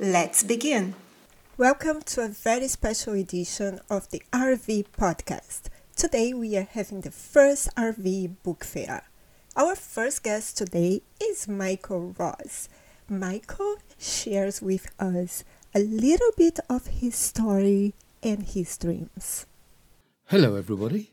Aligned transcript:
Let's 0.00 0.44
begin. 0.44 0.94
Welcome 1.56 2.02
to 2.02 2.20
a 2.20 2.28
very 2.28 2.68
special 2.68 3.14
edition 3.14 3.80
of 3.90 4.08
the 4.10 4.22
RV 4.32 4.84
podcast. 4.96 5.62
Today 5.96 6.32
we 6.32 6.56
are 6.56 6.68
having 6.70 7.00
the 7.00 7.10
first 7.10 7.74
RV 7.74 8.36
book 8.44 8.62
fair. 8.62 9.02
Our 9.56 9.74
first 9.74 10.22
guest 10.22 10.56
today 10.56 11.02
is 11.20 11.48
Michael 11.48 12.14
Ross. 12.16 12.68
Michael 13.08 13.78
shares 13.98 14.62
with 14.62 14.86
us 15.00 15.42
a 15.74 15.80
little 15.80 16.30
bit 16.36 16.60
of 16.70 16.86
his 16.86 17.16
story 17.16 17.94
and 18.22 18.44
his 18.44 18.78
dreams. 18.78 19.46
Hello, 20.26 20.54
everybody. 20.54 21.10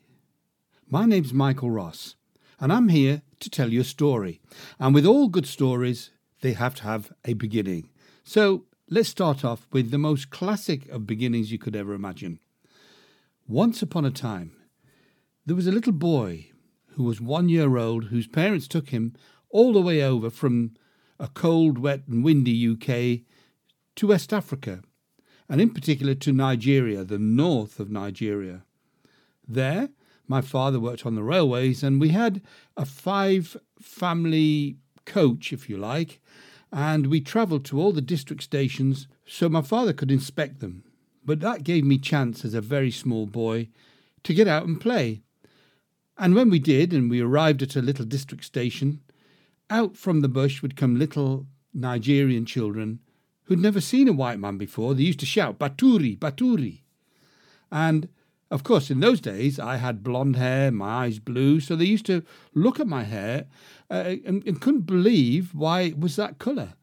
My 0.87 1.07
name's 1.07 1.33
Michael 1.33 1.71
Ross, 1.71 2.17
and 2.59 2.71
I'm 2.71 2.89
here 2.89 3.23
to 3.39 3.49
tell 3.49 3.73
you 3.73 3.81
a 3.81 3.83
story. 3.83 4.41
And 4.79 4.93
with 4.93 5.07
all 5.07 5.27
good 5.27 5.47
stories, 5.47 6.11
they 6.41 6.53
have 6.53 6.75
to 6.75 6.83
have 6.83 7.11
a 7.25 7.33
beginning. 7.33 7.89
So 8.23 8.65
let's 8.87 9.09
start 9.09 9.43
off 9.43 9.67
with 9.71 9.89
the 9.89 9.97
most 9.97 10.29
classic 10.29 10.87
of 10.89 11.07
beginnings 11.07 11.51
you 11.51 11.57
could 11.57 11.75
ever 11.75 11.93
imagine. 11.93 12.39
Once 13.47 13.81
upon 13.81 14.05
a 14.05 14.11
time, 14.11 14.55
there 15.45 15.55
was 15.55 15.65
a 15.65 15.71
little 15.71 15.93
boy 15.93 16.49
who 16.89 17.03
was 17.03 17.19
one 17.19 17.49
year 17.49 17.77
old 17.77 18.05
whose 18.05 18.27
parents 18.27 18.67
took 18.67 18.89
him 18.89 19.13
all 19.49 19.73
the 19.73 19.81
way 19.81 20.03
over 20.03 20.29
from 20.29 20.71
a 21.19 21.27
cold, 21.27 21.79
wet, 21.79 22.01
and 22.07 22.23
windy 22.23 22.67
UK 22.69 23.25
to 23.95 24.07
West 24.07 24.31
Africa, 24.31 24.81
and 25.49 25.59
in 25.59 25.71
particular 25.71 26.13
to 26.13 26.31
Nigeria, 26.31 27.03
the 27.03 27.19
north 27.19 27.79
of 27.79 27.89
Nigeria. 27.89 28.63
There, 29.47 29.89
my 30.27 30.41
father 30.41 30.79
worked 30.79 31.05
on 31.05 31.15
the 31.15 31.23
railways, 31.23 31.81
and 31.81 31.99
we 31.99 32.09
had 32.09 32.41
a 32.77 32.85
five 32.85 33.57
family 33.81 34.77
coach, 35.05 35.53
if 35.53 35.69
you 35.69 35.77
like, 35.77 36.19
and 36.75 37.07
we 37.07 37.21
travelled 37.21 37.63
to 37.63 37.79
all 37.79 37.93
the 37.93 38.01
district 38.01 38.43
stations 38.43 39.07
so 39.25 39.47
my 39.47 39.61
father 39.61 39.93
could 39.93 40.11
inspect 40.11 40.59
them. 40.59 40.83
But 41.23 41.39
that 41.39 41.63
gave 41.63 41.85
me 41.85 41.97
chance 41.97 42.43
as 42.43 42.53
a 42.53 42.59
very 42.59 42.91
small 42.91 43.27
boy 43.27 43.69
to 44.23 44.33
get 44.33 44.49
out 44.49 44.67
and 44.67 44.79
play. 44.79 45.21
And 46.17 46.35
when 46.35 46.49
we 46.49 46.59
did, 46.59 46.91
and 46.91 47.09
we 47.09 47.21
arrived 47.21 47.61
at 47.61 47.77
a 47.77 47.81
little 47.81 48.03
district 48.03 48.43
station, 48.43 48.99
out 49.69 49.95
from 49.95 50.19
the 50.19 50.27
bush 50.27 50.61
would 50.61 50.75
come 50.75 50.99
little 50.99 51.47
Nigerian 51.73 52.45
children 52.45 52.99
who'd 53.43 53.59
never 53.59 53.79
seen 53.79 54.09
a 54.09 54.13
white 54.13 54.39
man 54.39 54.57
before. 54.57 54.93
They 54.93 55.03
used 55.03 55.21
to 55.21 55.25
shout, 55.25 55.57
Baturi, 55.57 56.19
Baturi. 56.19 56.81
And 57.71 58.09
of 58.55 58.63
course, 58.63 58.89
in 58.89 59.01
those 59.01 59.19
days, 59.19 59.59
I 59.59 59.75
had 59.75 60.01
blonde 60.01 60.37
hair, 60.37 60.71
my 60.71 61.03
eyes 61.03 61.19
blue, 61.19 61.59
so 61.59 61.75
they 61.75 61.83
used 61.83 62.05
to 62.05 62.23
look 62.53 62.79
at 62.79 62.87
my 62.87 63.03
hair 63.03 63.47
uh, 63.91 64.15
and, 64.25 64.47
and 64.47 64.61
couldn't 64.61 64.85
believe 64.85 65.53
why 65.53 65.81
it 65.81 65.99
was 65.99 66.15
that 66.15 66.39
colour. 66.39 66.75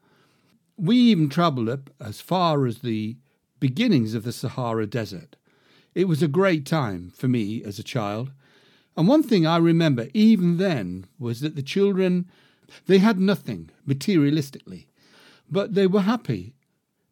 We 0.76 0.96
even 0.96 1.30
travelled 1.30 1.70
up 1.70 1.88
as 1.98 2.20
far 2.20 2.66
as 2.66 2.80
the 2.80 3.16
beginnings 3.58 4.12
of 4.12 4.24
the 4.24 4.32
Sahara 4.32 4.86
Desert. 4.86 5.36
It 5.94 6.08
was 6.08 6.22
a 6.22 6.28
great 6.28 6.66
time 6.66 7.10
for 7.16 7.26
me 7.26 7.64
as 7.64 7.78
a 7.78 7.82
child. 7.82 8.32
And 8.94 9.08
one 9.08 9.22
thing 9.22 9.46
I 9.46 9.56
remember 9.56 10.08
even 10.12 10.58
then 10.58 11.06
was 11.18 11.40
that 11.40 11.56
the 11.56 11.62
children, 11.62 12.28
they 12.86 12.98
had 12.98 13.18
nothing 13.18 13.70
materialistically, 13.88 14.88
but 15.50 15.72
they 15.72 15.86
were 15.86 16.02
happy 16.02 16.52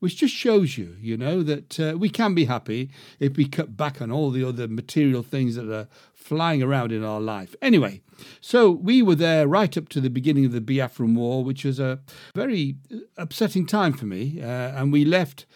which 0.01 0.17
just 0.17 0.35
shows 0.35 0.77
you, 0.77 0.97
you 1.01 1.17
know, 1.17 1.43
that 1.43 1.79
uh, 1.79 1.97
we 1.97 2.09
can 2.09 2.35
be 2.35 2.47
happy 2.47 2.91
if 3.21 3.37
we 3.37 3.47
cut 3.47 3.77
back 3.77 4.03
on 4.03 4.11
all 4.11 4.31
the 4.31 4.43
other 4.43 4.67
material 4.67 5.23
things 5.23 5.55
that 5.55 5.71
are 5.73 5.87
flying 6.15 6.63
around 6.63 6.91
in 6.91 7.05
our 7.05 7.21
life. 7.21 7.55
Anyway, 7.63 8.01
so 8.41 8.71
we 8.71 9.03
were 9.03 9.15
there 9.15 9.47
right 9.47 9.77
up 9.77 9.89
to 9.91 10.01
the 10.01 10.11
beginning 10.11 10.47
of 10.47 10.53
the 10.53 10.61
Biafran 10.61 11.15
War, 11.15 11.45
which 11.45 11.65
was 11.65 11.79
a 11.79 12.01
very 12.35 12.77
upsetting 13.17 13.67
time 13.67 13.93
for 13.93 14.07
me, 14.07 14.41
uh, 14.41 14.47
and 14.47 14.93
we 14.93 15.05
left 15.05 15.47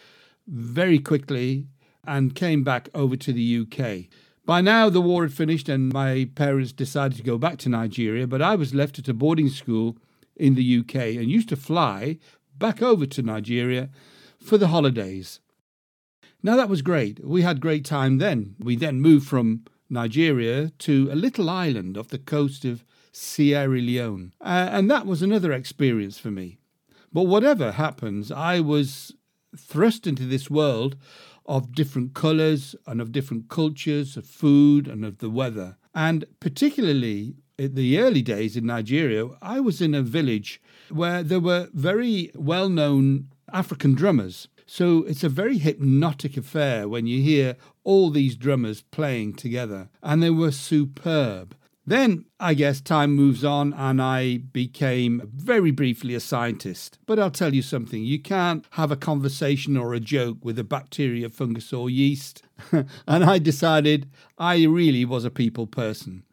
very 0.47 0.99
quickly 0.99 1.67
and 2.05 2.35
came 2.35 2.63
back 2.63 2.87
over 2.93 3.15
to 3.15 3.33
the 3.33 3.61
UK. 3.61 4.05
By 4.45 4.61
now, 4.61 4.89
the 4.89 5.01
war 5.01 5.23
had 5.23 5.33
finished, 5.33 5.67
and 5.67 5.91
my 5.91 6.29
parents 6.35 6.71
decided 6.71 7.17
to 7.17 7.23
go 7.23 7.39
back 7.39 7.57
to 7.59 7.69
Nigeria, 7.69 8.27
but 8.27 8.43
I 8.43 8.55
was 8.55 8.75
left 8.75 8.99
at 8.99 9.07
a 9.07 9.13
boarding 9.13 9.49
school 9.49 9.97
in 10.35 10.53
the 10.53 10.79
UK 10.79 10.95
and 11.17 11.31
used 11.31 11.49
to 11.49 11.55
fly 11.55 12.19
back 12.57 12.81
over 12.81 13.05
to 13.07 13.21
Nigeria 13.23 13.89
for 14.45 14.57
the 14.57 14.67
holidays. 14.67 15.39
Now 16.43 16.55
that 16.55 16.69
was 16.69 16.81
great. 16.81 17.25
We 17.25 17.41
had 17.41 17.59
great 17.59 17.83
time 17.83 18.19
then. 18.19 18.55
We 18.59 18.75
then 18.75 19.01
moved 19.01 19.27
from 19.27 19.65
Nigeria 19.89 20.69
to 20.79 21.09
a 21.11 21.15
little 21.15 21.49
island 21.49 21.97
off 21.97 22.09
the 22.09 22.19
coast 22.19 22.65
of 22.65 22.85
Sierra 23.11 23.79
Leone. 23.79 24.33
Uh, 24.41 24.69
and 24.71 24.91
that 24.91 25.05
was 25.05 25.21
another 25.21 25.51
experience 25.51 26.19
for 26.19 26.31
me. 26.31 26.59
But 27.11 27.23
whatever 27.23 27.71
happens, 27.71 28.31
I 28.31 28.59
was 28.59 29.13
thrust 29.57 30.05
into 30.05 30.25
this 30.25 30.49
world 30.49 30.97
of 31.45 31.73
different 31.73 32.13
colours 32.13 32.75
and 32.85 32.99
of 32.99 33.11
different 33.11 33.49
cultures, 33.49 34.17
of 34.17 34.25
food 34.25 34.87
and 34.87 35.05
of 35.05 35.19
the 35.19 35.29
weather. 35.29 35.77
And 35.93 36.25
particularly 36.39 37.35
in 37.57 37.75
the 37.75 37.99
early 37.99 38.21
days 38.21 38.57
in 38.57 38.65
Nigeria, 38.65 39.29
I 39.41 39.59
was 39.59 39.81
in 39.81 39.95
a 39.95 40.01
village 40.01 40.61
where 40.89 41.23
there 41.23 41.39
were 41.39 41.69
very 41.73 42.31
well 42.35 42.69
known 42.69 43.29
African 43.55 43.95
drummers. 43.95 44.49
So 44.65 45.03
it's 45.03 45.23
a 45.23 45.29
very 45.29 45.59
hypnotic 45.59 46.35
affair 46.35 46.89
when 46.89 47.07
you 47.07 47.21
hear 47.21 47.55
all 47.85 48.09
these 48.09 48.35
drummers 48.35 48.81
playing 48.81 49.35
together, 49.35 49.89
and 50.03 50.21
they 50.21 50.29
were 50.29 50.51
superb. 50.51 51.55
Then 51.87 52.25
I 52.37 52.55
guess 52.55 52.81
time 52.81 53.15
moves 53.15 53.45
on 53.45 53.71
and 53.73 54.01
I 54.01 54.37
became 54.37 55.29
very 55.33 55.71
briefly 55.71 56.15
a 56.15 56.19
scientist. 56.19 56.97
But 57.05 57.19
I'll 57.19 57.31
tell 57.31 57.53
you 57.53 57.61
something 57.61 58.03
you 58.03 58.19
can't 58.19 58.65
have 58.71 58.91
a 58.91 58.97
conversation 58.97 59.77
or 59.77 59.93
a 59.93 59.99
joke 59.99 60.39
with 60.41 60.57
a 60.59 60.63
bacteria, 60.63 61.29
fungus, 61.29 61.71
or 61.71 61.89
yeast. 61.89 62.41
and 62.71 63.23
I 63.23 63.37
decided 63.37 64.09
I 64.37 64.63
really 64.65 65.05
was 65.05 65.25
a 65.25 65.29
people 65.29 65.67
person. 65.67 66.23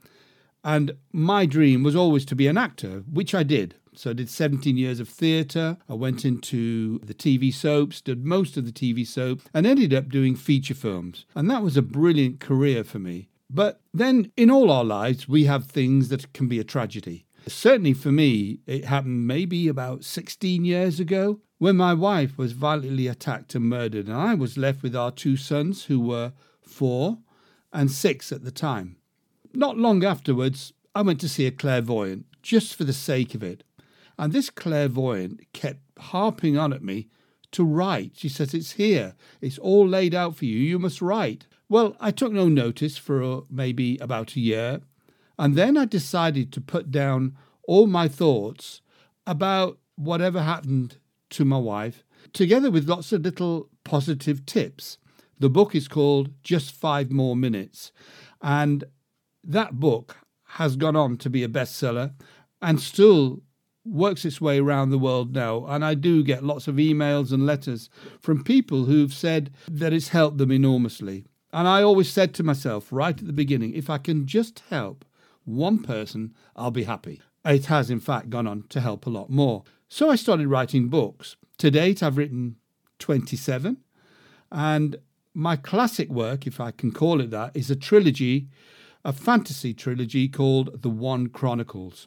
And 0.65 0.97
my 1.13 1.45
dream 1.45 1.83
was 1.83 1.95
always 1.95 2.25
to 2.27 2.37
be 2.37 2.47
an 2.47 2.57
actor, 2.57 3.05
which 3.13 3.35
I 3.35 3.43
did. 3.43 3.75
So 3.95 4.11
I 4.11 4.15
did 4.15 4.31
17 4.31 4.77
years 4.77 5.01
of 5.01 5.09
theatre. 5.09 5.77
I 5.89 5.95
went 5.95 6.25
into 6.25 6.99
the 7.01 7.15
TV 7.15 7.53
soaps, 7.53 8.01
did 8.01 8.25
most 8.25 8.57
of 8.57 8.65
the 8.65 8.73
TV 8.73 9.07
soap, 9.07 9.41
and 9.53 9.67
ended 9.67 9.93
up 9.93 10.09
doing 10.09 10.35
feature 10.35 10.75
films. 10.75 11.27
And 11.35 11.51
that 11.51 11.63
was 11.63 11.77
a 11.77 11.83
brilliant 11.83 12.41
career 12.41 12.85
for 12.85 12.99
me. 12.99 13.29
But 13.51 13.83
then 13.93 14.33
in 14.37 14.51
all 14.51 14.71
our 14.71 14.85
lives, 14.85 15.29
we 15.29 15.45
have 15.45 15.67
things 15.67 16.09
that 16.09 16.33
can 16.33 16.49
be 16.49 16.59
a 16.59 16.65
tragedy. 16.65 17.27
Certainly 17.47 17.95
for 17.95 18.11
me, 18.13 18.61
it 18.67 18.87
happened 18.87 19.27
maybe 19.27 19.69
about 19.69 20.05
16 20.05 20.65
years 20.65 20.99
ago 20.99 21.41
when 21.59 21.77
my 21.77 21.93
wife 21.93 22.39
was 22.39 22.53
violently 22.53 23.09
attacked 23.09 23.55
and 23.55 23.67
murdered, 23.67 24.07
and 24.07 24.17
I 24.17 24.35
was 24.35 24.57
left 24.57 24.83
with 24.83 24.97
our 24.97 25.11
two 25.11 25.37
sons 25.37 25.85
who 25.85 26.01
were 26.01 26.33
four 26.61 27.19
and 27.73 27.91
six 27.91 28.33
at 28.33 28.43
the 28.43 28.51
time. 28.51 28.97
Not 29.53 29.77
long 29.77 30.03
afterwards, 30.03 30.73
I 30.95 31.03
went 31.03 31.21
to 31.21 31.29
see 31.29 31.47
a 31.47 31.51
clairvoyant 31.51 32.27
just 32.43 32.75
for 32.75 32.85
the 32.85 32.93
sake 32.93 33.35
of 33.35 33.43
it. 33.43 33.65
And 34.23 34.33
this 34.33 34.51
clairvoyant 34.51 35.53
kept 35.53 35.81
harping 35.99 36.57
on 36.57 36.73
at 36.73 36.85
me 36.85 37.09
to 37.51 37.65
write. 37.65 38.13
She 38.15 38.29
says, 38.29 38.55
It's 38.55 38.71
here. 38.71 39.17
It's 39.41 39.59
all 39.59 39.85
laid 39.85 40.15
out 40.15 40.37
for 40.37 40.45
you. 40.45 40.57
You 40.61 40.79
must 40.79 41.03
write. 41.03 41.49
Well, 41.69 41.97
I 41.99 42.13
took 42.13 42.31
no 42.31 42.49
notice 42.49 42.97
for 42.97 43.21
uh, 43.21 43.41
maybe 43.51 43.99
about 43.99 44.37
a 44.37 44.41
year. 44.41 44.83
And 45.41 45.57
then 45.57 45.77
I 45.77 45.87
decided 45.87 46.53
to 46.53 46.61
put 46.61 46.93
down 46.93 47.37
all 47.65 47.89
my 47.89 48.07
thoughts 48.07 48.81
about 49.27 49.79
whatever 49.97 50.41
happened 50.41 50.99
to 51.31 51.45
my 51.45 51.59
wife, 51.59 52.05
together 52.33 52.71
with 52.71 52.89
lots 52.89 53.11
of 53.11 53.23
little 53.23 53.71
positive 53.83 54.47
tips. 54.47 54.99
The 55.41 55.51
book 55.51 55.75
is 55.75 55.89
called 55.89 56.31
Just 56.45 56.73
Five 56.77 57.11
More 57.11 57.35
Minutes. 57.35 57.91
And 58.41 58.85
that 59.43 59.81
book 59.81 60.19
has 60.45 60.77
gone 60.77 60.95
on 60.95 61.17
to 61.17 61.29
be 61.29 61.43
a 61.43 61.49
bestseller 61.49 62.13
and 62.61 62.79
still 62.79 63.43
works 63.85 64.25
its 64.25 64.41
way 64.41 64.59
around 64.59 64.91
the 64.91 64.99
world 64.99 65.35
now. 65.35 65.67
And 65.67 65.85
I 65.85 65.95
do 65.95 66.23
get 66.23 66.45
lots 66.45 66.69
of 66.69 66.77
emails 66.77 67.33
and 67.33 67.47
letters 67.47 67.91
from 68.21 68.45
people 68.45 68.85
who've 68.85 69.13
said 69.13 69.53
that 69.69 69.93
it's 69.93 70.09
helped 70.09 70.39
them 70.39 70.53
enormously. 70.53 71.25
And 71.53 71.69
I 71.69 71.83
always 71.83 72.11
said 72.11 72.35
to 72.35 72.43
myself 72.43 72.89
right 72.91 73.19
at 73.19 73.27
the 73.27 73.33
beginning 73.33 73.75
if 73.75 73.91
I 73.91 73.99
can 73.99 74.27
just 74.27 74.63
help 74.71 75.05
one 75.45 75.83
person, 75.83 76.35
I'll 76.55 76.71
be 76.71 76.85
happy. 76.85 77.21
It 77.45 77.67
has, 77.67 77.91
in 77.91 78.01
fact, 78.01 78.31
gone 78.31 78.47
on 78.47 78.65
to 78.69 78.81
help 78.81 79.07
a 79.07 79.11
lot 79.11 79.29
more. 79.29 79.65
So 79.89 80.11
I 80.11 80.17
started 80.17 80.47
writing 80.47 80.89
books. 80.89 81.37
To 81.59 81.71
date, 81.71 82.03
I've 82.03 82.17
written 82.17 82.57
27. 82.99 83.79
And 84.51 84.97
my 85.35 85.57
classic 85.57 86.09
work, 86.09 86.47
if 86.47 86.61
I 86.61 86.71
can 86.71 86.93
call 86.93 87.21
it 87.21 87.31
that, 87.31 87.57
is 87.57 87.71
a 87.71 87.77
trilogy, 87.77 88.49
a 89.05 89.13
fantasy 89.13 89.75
trilogy 89.75 90.29
called 90.29 90.83
The 90.83 90.91
One 90.91 91.29
Chronicles. 91.29 92.07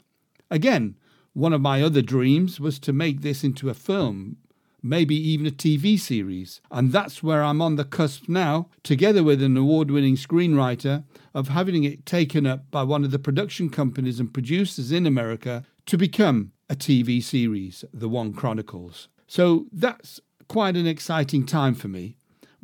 Again, 0.50 0.95
one 1.35 1.51
of 1.51 1.61
my 1.61 1.81
other 1.81 2.01
dreams 2.01 2.59
was 2.61 2.79
to 2.79 2.93
make 2.93 3.21
this 3.21 3.43
into 3.43 3.69
a 3.69 3.73
film, 3.73 4.37
maybe 4.81 5.15
even 5.15 5.45
a 5.45 5.51
TV 5.51 5.99
series. 5.99 6.61
And 6.71 6.93
that's 6.93 7.21
where 7.21 7.43
I'm 7.43 7.61
on 7.61 7.75
the 7.75 7.83
cusp 7.83 8.29
now, 8.29 8.69
together 8.83 9.21
with 9.21 9.43
an 9.43 9.57
award 9.57 9.91
winning 9.91 10.15
screenwriter, 10.15 11.03
of 11.33 11.49
having 11.49 11.83
it 11.83 12.05
taken 12.05 12.47
up 12.47 12.71
by 12.71 12.83
one 12.83 13.03
of 13.03 13.11
the 13.11 13.19
production 13.19 13.69
companies 13.69 14.19
and 14.19 14.33
producers 14.33 14.93
in 14.93 15.05
America 15.05 15.65
to 15.87 15.97
become 15.97 16.53
a 16.69 16.75
TV 16.75 17.21
series, 17.21 17.83
The 17.93 18.07
One 18.07 18.31
Chronicles. 18.31 19.09
So 19.27 19.65
that's 19.73 20.21
quite 20.47 20.77
an 20.77 20.87
exciting 20.87 21.45
time 21.45 21.75
for 21.75 21.89
me. 21.89 22.15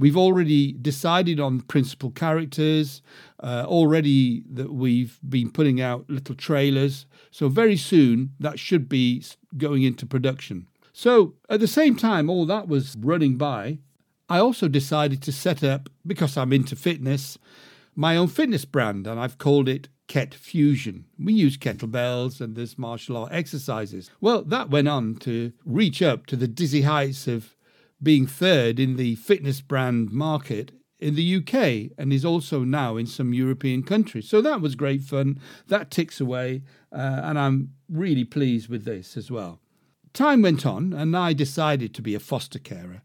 We've 0.01 0.18
already 0.18 0.71
decided 0.71 1.39
on 1.39 1.62
principal 1.62 2.09
characters, 2.09 3.03
uh, 3.39 3.65
already 3.68 4.44
that 4.51 4.74
we've 4.74 5.19
been 5.30 5.51
putting 5.51 5.80
out 5.80 6.09
little 6.09 6.33
trailers. 6.33 7.06
So, 7.30 7.50
very 7.50 7.77
soon 7.77 8.31
that 8.39 8.57
should 8.57 8.89
be 8.89 9.24
going 9.57 9.83
into 9.83 10.07
production. 10.07 10.68
So, 10.92 11.36
at 11.50 11.59
the 11.59 11.68
same 11.68 11.95
time, 11.95 12.31
all 12.31 12.48
that 12.48 12.68
was 12.68 12.98
running 13.00 13.38
by, 13.38 13.77
I 14.27 14.39
also 14.39 14.68
decided 14.68 15.21
to 15.21 15.31
set 15.31 15.63
up, 15.63 15.88
because 16.04 16.36
I'm 16.36 16.51
into 16.51 16.75
fitness, 16.75 17.38
my 17.95 18.18
own 18.18 18.27
fitness 18.27 18.65
brand, 18.65 19.06
and 19.06 19.19
I've 19.19 19.38
called 19.38 19.69
it 19.69 19.88
Ket 20.07 20.33
Fusion. 20.33 21.06
We 21.19 21.33
use 21.33 21.57
kettlebells 21.59 22.42
and 22.42 22.56
there's 22.56 22.75
martial 22.75 23.18
art 23.18 23.31
exercises. 23.31 24.09
Well, 24.19 24.42
that 24.45 24.71
went 24.71 24.88
on 24.88 25.18
to 25.18 25.54
reach 25.63 26.01
up 26.01 26.25
to 26.25 26.36
the 26.36 26.47
dizzy 26.47 26.81
heights 26.81 27.27
of 27.27 27.56
being 28.01 28.27
third 28.27 28.80
in 28.80 28.95
the 28.95 29.15
fitness 29.15 29.62
brand 29.62 30.12
market 30.12 30.71
in 31.00 31.15
the 31.15 31.36
UK 31.38 31.92
and 31.98 32.13
is 32.13 32.24
also 32.24 32.63
now 32.63 32.95
in 32.95 33.07
some 33.07 33.33
European 33.33 33.83
countries. 33.83 34.30
So 34.30 34.42
that 34.42 34.62
was 34.62 34.75
great 34.75 35.01
fun. 35.01 35.39
That 35.68 35.92
ticks 35.92 36.21
away, 36.21 36.62
uh, 36.92 37.21
and 37.24 37.39
I'm 37.39 37.74
really 37.89 38.24
pleased 38.24 38.69
with 38.69 38.86
this 38.86 39.18
as 39.18 39.31
well. 39.31 39.59
Time 40.13 40.42
went 40.42 40.65
on, 40.65 40.94
and 40.94 41.18
I 41.18 41.33
decided 41.33 41.94
to 41.95 42.01
be 42.01 42.13
a 42.13 42.19
foster 42.19 42.59
carer. 42.59 43.01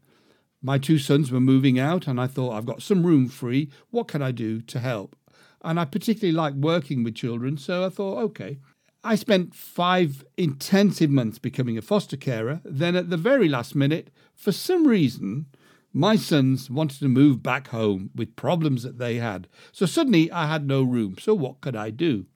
My 0.61 0.77
two 0.77 0.99
sons 0.99 1.31
were 1.31 1.39
moving 1.39 1.79
out, 1.79 2.07
and 2.07 2.19
I 2.19 2.27
thought, 2.27 2.53
I've 2.53 2.65
got 2.65 2.81
some 2.81 3.05
room 3.05 3.27
free. 3.27 3.69
What 3.89 4.07
can 4.07 4.21
I 4.21 4.31
do 4.31 4.61
to 4.61 4.79
help? 4.79 5.15
And 5.63 5.79
I 5.79 5.85
particularly 5.85 6.35
like 6.35 6.53
working 6.53 7.03
with 7.03 7.15
children, 7.15 7.57
so 7.57 7.85
I 7.85 7.89
thought, 7.89 8.19
okay. 8.19 8.59
I 9.03 9.15
spent 9.15 9.55
five 9.55 10.25
intensive 10.35 11.09
months 11.09 11.39
becoming 11.39 11.77
a 11.77 11.81
foster 11.81 12.17
carer. 12.17 12.61
Then, 12.65 12.95
at 12.95 13.09
the 13.09 13.17
very 13.17 13.47
last 13.47 13.73
minute, 13.73 14.09
for 14.37 14.51
some 14.51 14.87
reason, 14.87 15.47
my 15.91 16.15
sons 16.15 16.69
wanted 16.69 16.99
to 16.99 17.07
move 17.07 17.41
back 17.41 17.69
home 17.69 18.11
with 18.15 18.35
problems 18.35 18.83
that 18.83 18.99
they 18.99 19.15
had. 19.15 19.47
So 19.71 19.85
suddenly 19.85 20.31
I 20.31 20.47
had 20.47 20.67
no 20.67 20.83
room. 20.83 21.17
So 21.19 21.33
what 21.33 21.59
could 21.59 21.75
I 21.75 21.89
do? 21.89 22.27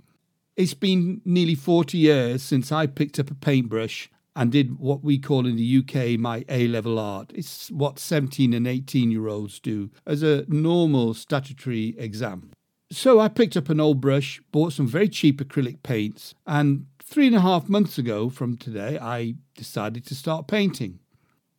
It's 0.57 0.73
been 0.73 1.21
nearly 1.23 1.55
40 1.55 1.97
years 1.97 2.43
since 2.43 2.71
I 2.71 2.87
picked 2.87 3.19
up 3.19 3.29
a 3.29 3.35
paintbrush 3.35 4.09
and 4.35 4.51
did 4.51 4.79
what 4.79 5.03
we 5.03 5.19
call 5.19 5.45
in 5.45 5.55
the 5.57 5.77
UK 5.77 6.19
my 6.19 6.43
A 6.49 6.67
level 6.67 6.97
art. 6.97 7.31
It's 7.35 7.69
what 7.69 7.99
17 7.99 8.53
and 8.53 8.67
18 8.67 9.11
year 9.11 9.27
olds 9.27 9.59
do 9.59 9.91
as 10.05 10.23
a 10.23 10.45
normal 10.47 11.13
statutory 11.13 11.95
exam. 11.97 12.51
So 12.91 13.19
I 13.19 13.29
picked 13.29 13.55
up 13.55 13.69
an 13.69 13.79
old 13.79 14.01
brush, 14.01 14.41
bought 14.51 14.73
some 14.73 14.87
very 14.87 15.07
cheap 15.07 15.41
acrylic 15.41 15.81
paints, 15.83 16.33
and 16.45 16.87
three 17.01 17.27
and 17.27 17.35
a 17.35 17.41
half 17.41 17.69
months 17.69 17.97
ago 17.97 18.29
from 18.29 18.57
today, 18.57 18.97
I 18.99 19.35
decided 19.55 20.05
to 20.07 20.15
start 20.15 20.47
painting. 20.47 20.99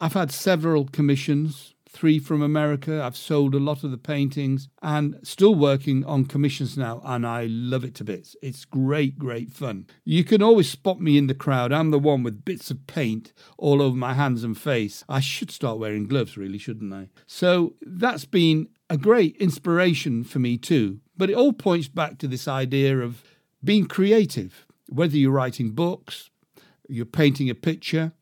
I've 0.02 0.14
had 0.14 0.32
several 0.32 0.86
commissions, 0.86 1.76
three 1.88 2.18
from 2.18 2.42
America. 2.42 3.00
I've 3.00 3.16
sold 3.16 3.54
a 3.54 3.60
lot 3.60 3.84
of 3.84 3.92
the 3.92 3.96
paintings 3.96 4.68
and 4.82 5.16
still 5.22 5.54
working 5.54 6.04
on 6.04 6.24
commissions 6.24 6.76
now, 6.76 7.00
and 7.04 7.24
I 7.24 7.46
love 7.48 7.84
it 7.84 7.94
to 7.96 8.04
bits. 8.04 8.34
It's 8.42 8.64
great, 8.64 9.16
great 9.16 9.52
fun. 9.52 9.86
You 10.04 10.24
can 10.24 10.42
always 10.42 10.68
spot 10.68 11.00
me 11.00 11.18
in 11.18 11.28
the 11.28 11.36
crowd. 11.36 11.72
I'm 11.72 11.92
the 11.92 12.00
one 12.00 12.24
with 12.24 12.44
bits 12.44 12.68
of 12.68 12.84
paint 12.88 13.32
all 13.56 13.80
over 13.80 13.96
my 13.96 14.14
hands 14.14 14.42
and 14.42 14.58
face. 14.58 15.04
I 15.08 15.20
should 15.20 15.52
start 15.52 15.78
wearing 15.78 16.08
gloves, 16.08 16.36
really, 16.36 16.58
shouldn't 16.58 16.92
I? 16.92 17.10
So 17.28 17.74
that's 17.82 18.24
been 18.24 18.70
a 18.90 18.98
great 18.98 19.36
inspiration 19.36 20.24
for 20.24 20.40
me 20.40 20.58
too. 20.58 20.98
But 21.16 21.30
it 21.30 21.36
all 21.36 21.52
points 21.52 21.86
back 21.86 22.18
to 22.18 22.26
this 22.26 22.48
idea 22.48 22.98
of 22.98 23.22
being 23.62 23.86
creative, 23.86 24.66
whether 24.88 25.16
you're 25.16 25.30
writing 25.30 25.70
books, 25.70 26.28
you're 26.88 27.06
painting 27.06 27.48
a 27.48 27.54
picture, 27.54 28.14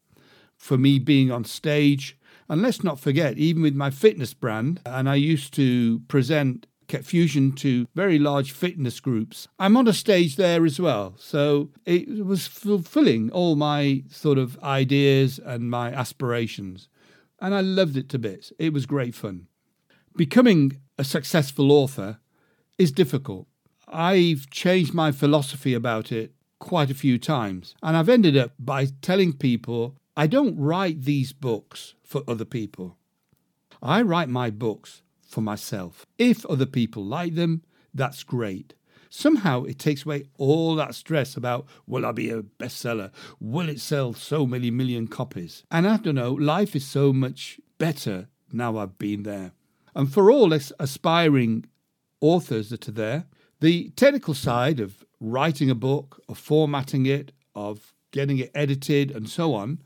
for 0.60 0.76
me 0.76 0.98
being 0.98 1.32
on 1.32 1.42
stage. 1.42 2.16
And 2.48 2.60
let's 2.60 2.84
not 2.84 3.00
forget, 3.00 3.38
even 3.38 3.62
with 3.62 3.74
my 3.74 3.90
fitness 3.90 4.34
brand, 4.34 4.80
and 4.84 5.08
I 5.08 5.14
used 5.14 5.54
to 5.54 6.00
present 6.00 6.66
Ket 6.86 7.04
Fusion 7.04 7.52
to 7.52 7.86
very 7.94 8.18
large 8.18 8.52
fitness 8.52 9.00
groups. 9.00 9.48
I'm 9.58 9.76
on 9.76 9.88
a 9.88 9.92
stage 9.92 10.36
there 10.36 10.66
as 10.66 10.78
well. 10.78 11.14
So 11.16 11.70
it 11.86 12.24
was 12.24 12.46
fulfilling 12.46 13.30
all 13.30 13.56
my 13.56 14.02
sort 14.10 14.36
of 14.36 14.58
ideas 14.62 15.38
and 15.38 15.70
my 15.70 15.92
aspirations. 15.92 16.88
And 17.40 17.54
I 17.54 17.60
loved 17.60 17.96
it 17.96 18.08
to 18.10 18.18
bits. 18.18 18.52
It 18.58 18.72
was 18.72 18.84
great 18.86 19.14
fun. 19.14 19.46
Becoming 20.16 20.80
a 20.98 21.04
successful 21.04 21.72
author 21.72 22.18
is 22.76 22.92
difficult. 22.92 23.46
I've 23.88 24.50
changed 24.50 24.92
my 24.92 25.12
philosophy 25.12 25.72
about 25.72 26.12
it 26.12 26.34
quite 26.58 26.90
a 26.90 26.94
few 26.94 27.18
times. 27.18 27.74
And 27.82 27.96
I've 27.96 28.08
ended 28.08 28.36
up 28.36 28.52
by 28.58 28.88
telling 29.00 29.32
people 29.32 29.96
I 30.16 30.26
don't 30.26 30.58
write 30.58 31.02
these 31.02 31.32
books 31.32 31.94
for 32.02 32.22
other 32.26 32.44
people. 32.44 32.96
I 33.82 34.02
write 34.02 34.28
my 34.28 34.50
books 34.50 35.02
for 35.26 35.40
myself. 35.40 36.04
If 36.18 36.44
other 36.46 36.66
people 36.66 37.04
like 37.04 37.34
them, 37.34 37.62
that's 37.94 38.24
great. 38.24 38.74
Somehow 39.08 39.64
it 39.64 39.78
takes 39.78 40.04
away 40.04 40.24
all 40.38 40.76
that 40.76 40.94
stress 40.94 41.36
about 41.36 41.66
will 41.86 42.06
I 42.06 42.12
be 42.12 42.30
a 42.30 42.42
bestseller? 42.42 43.10
Will 43.40 43.68
it 43.68 43.80
sell 43.80 44.12
so 44.14 44.46
many 44.46 44.70
million 44.70 45.08
copies? 45.08 45.64
And 45.70 45.86
I 45.86 45.96
don't 45.96 46.14
know, 46.14 46.32
life 46.32 46.76
is 46.76 46.86
so 46.86 47.12
much 47.12 47.60
better 47.78 48.28
now 48.52 48.78
I've 48.78 48.98
been 48.98 49.22
there. 49.24 49.52
And 49.94 50.12
for 50.12 50.30
all 50.30 50.52
aspiring 50.52 51.66
authors 52.20 52.70
that 52.70 52.88
are 52.88 52.92
there, 52.92 53.26
the 53.60 53.90
technical 53.90 54.34
side 54.34 54.80
of 54.80 55.04
writing 55.20 55.70
a 55.70 55.74
book, 55.74 56.22
of 56.28 56.38
formatting 56.38 57.06
it, 57.06 57.32
of 57.54 57.94
getting 58.12 58.38
it 58.38 58.50
edited, 58.54 59.10
and 59.10 59.28
so 59.28 59.54
on, 59.54 59.82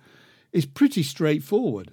is 0.54 0.64
pretty 0.64 1.02
straightforward. 1.02 1.92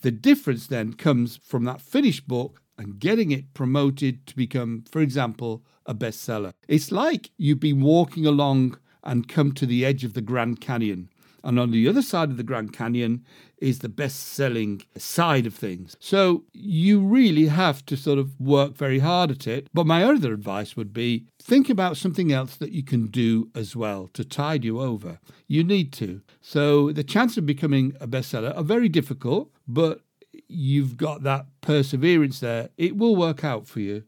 The 0.00 0.10
difference 0.10 0.66
then 0.66 0.94
comes 0.94 1.36
from 1.36 1.64
that 1.64 1.80
finished 1.80 2.26
book 2.26 2.62
and 2.78 2.98
getting 2.98 3.30
it 3.30 3.52
promoted 3.52 4.26
to 4.26 4.34
become, 4.34 4.84
for 4.90 5.00
example, 5.00 5.62
a 5.84 5.94
bestseller. 5.94 6.52
It's 6.66 6.90
like 6.90 7.30
you've 7.36 7.60
been 7.60 7.82
walking 7.82 8.26
along 8.26 8.78
and 9.04 9.28
come 9.28 9.52
to 9.52 9.66
the 9.66 9.84
edge 9.84 10.02
of 10.02 10.14
the 10.14 10.22
Grand 10.22 10.60
Canyon. 10.60 11.10
And 11.44 11.58
on 11.58 11.70
the 11.70 11.88
other 11.88 12.02
side 12.02 12.30
of 12.30 12.36
the 12.36 12.42
Grand 12.42 12.72
Canyon 12.72 13.24
is 13.58 13.78
the 13.78 13.88
best 13.88 14.20
selling 14.20 14.82
side 14.96 15.46
of 15.46 15.54
things. 15.54 15.96
So 16.00 16.44
you 16.52 17.00
really 17.00 17.46
have 17.46 17.84
to 17.86 17.96
sort 17.96 18.18
of 18.18 18.38
work 18.40 18.76
very 18.76 18.98
hard 18.98 19.30
at 19.30 19.46
it. 19.46 19.68
But 19.72 19.86
my 19.86 20.04
other 20.04 20.32
advice 20.32 20.76
would 20.76 20.92
be 20.92 21.26
think 21.40 21.70
about 21.70 21.96
something 21.96 22.32
else 22.32 22.56
that 22.56 22.72
you 22.72 22.82
can 22.82 23.06
do 23.06 23.50
as 23.54 23.76
well 23.76 24.08
to 24.14 24.24
tide 24.24 24.64
you 24.64 24.80
over. 24.80 25.20
You 25.46 25.64
need 25.64 25.92
to. 25.94 26.22
So 26.40 26.92
the 26.92 27.04
chances 27.04 27.38
of 27.38 27.46
becoming 27.46 27.96
a 28.00 28.08
bestseller 28.08 28.56
are 28.56 28.64
very 28.64 28.88
difficult, 28.88 29.50
but 29.66 30.00
you've 30.48 30.96
got 30.96 31.22
that 31.22 31.46
perseverance 31.60 32.40
there. 32.40 32.70
It 32.76 32.96
will 32.96 33.16
work 33.16 33.44
out 33.44 33.66
for 33.66 33.80
you 33.80 34.04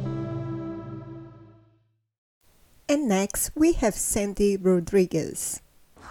And 2.91 3.07
next, 3.07 3.51
we 3.55 3.71
have 3.79 3.95
Sandy 3.95 4.57
Rodriguez. 4.57 5.61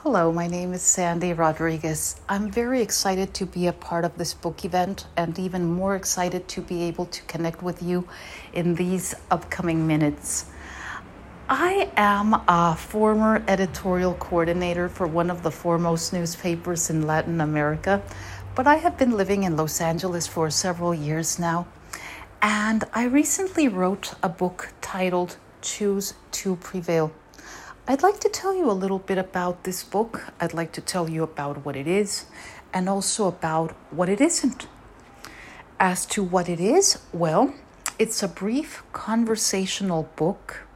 Hello, 0.00 0.32
my 0.32 0.46
name 0.46 0.72
is 0.72 0.80
Sandy 0.80 1.34
Rodriguez. 1.34 2.18
I'm 2.26 2.50
very 2.50 2.80
excited 2.80 3.34
to 3.34 3.44
be 3.44 3.66
a 3.66 3.75
part 3.75 4.06
of 4.06 4.16
this 4.16 4.32
book 4.32 4.64
event 4.64 5.06
and 5.14 5.38
even 5.38 5.66
more 5.66 5.94
excited 5.94 6.49
to 6.49 6.62
be 6.62 6.84
able 6.84 7.04
to 7.04 7.22
connect 7.25 7.62
with 7.62 7.82
you 7.82 8.08
in 8.54 8.76
these 8.76 9.14
upcoming 9.30 9.87
minutes. 9.87 10.46
I 11.50 11.90
am 11.99 12.32
a 12.49 12.75
former 12.76 13.44
editorial 13.46 14.14
coordinator 14.14 14.88
for 14.88 15.06
one 15.06 15.28
of 15.28 15.42
the 15.42 15.50
foremost 15.50 16.14
newspapers 16.14 16.88
in 16.88 17.06
Latin 17.06 17.42
America, 17.42 18.00
but 18.54 18.66
I 18.66 18.76
have 18.76 18.96
been 18.96 19.18
living 19.18 19.42
in 19.42 19.54
Los 19.54 19.82
Angeles 19.82 20.26
for 20.26 20.49
several 20.49 20.94
years 20.94 21.38
now. 21.38 21.66
And 22.40 22.84
I 22.94 23.04
recently 23.04 23.68
wrote 23.68 24.14
a 24.22 24.30
book 24.30 24.72
titled 24.80 25.37
Choose 25.62 26.14
to 26.33 26.57
Prevail. 26.57 27.12
I'd 27.87 28.02
like 28.02 28.21
to 28.21 28.29
tell 28.29 28.55
you 28.55 28.71
a 28.71 28.73
little 28.73 28.99
bit 28.99 29.19
about 29.19 29.64
this 29.64 29.83
book. 29.83 30.33
I'd 30.40 30.55
like 30.55 30.73
to 30.73 30.81
tell 30.81 31.09
you 31.11 31.23
about 31.23 31.64
what 31.64 31.76
it 31.76 31.87
is 31.87 32.26
and 32.73 32.88
also 32.88 33.26
about 33.26 33.73
what 33.90 34.09
it 34.09 34.21
isn't. 34.21 34.67
As 35.79 36.07
to 36.07 36.23
what 36.23 36.49
it 36.49 36.61
is, 36.61 36.99
well, 37.12 37.55
it's 37.99 38.23
a 38.23 38.29
brief 38.29 38.83
conversational 38.93 40.05
book 40.17 40.67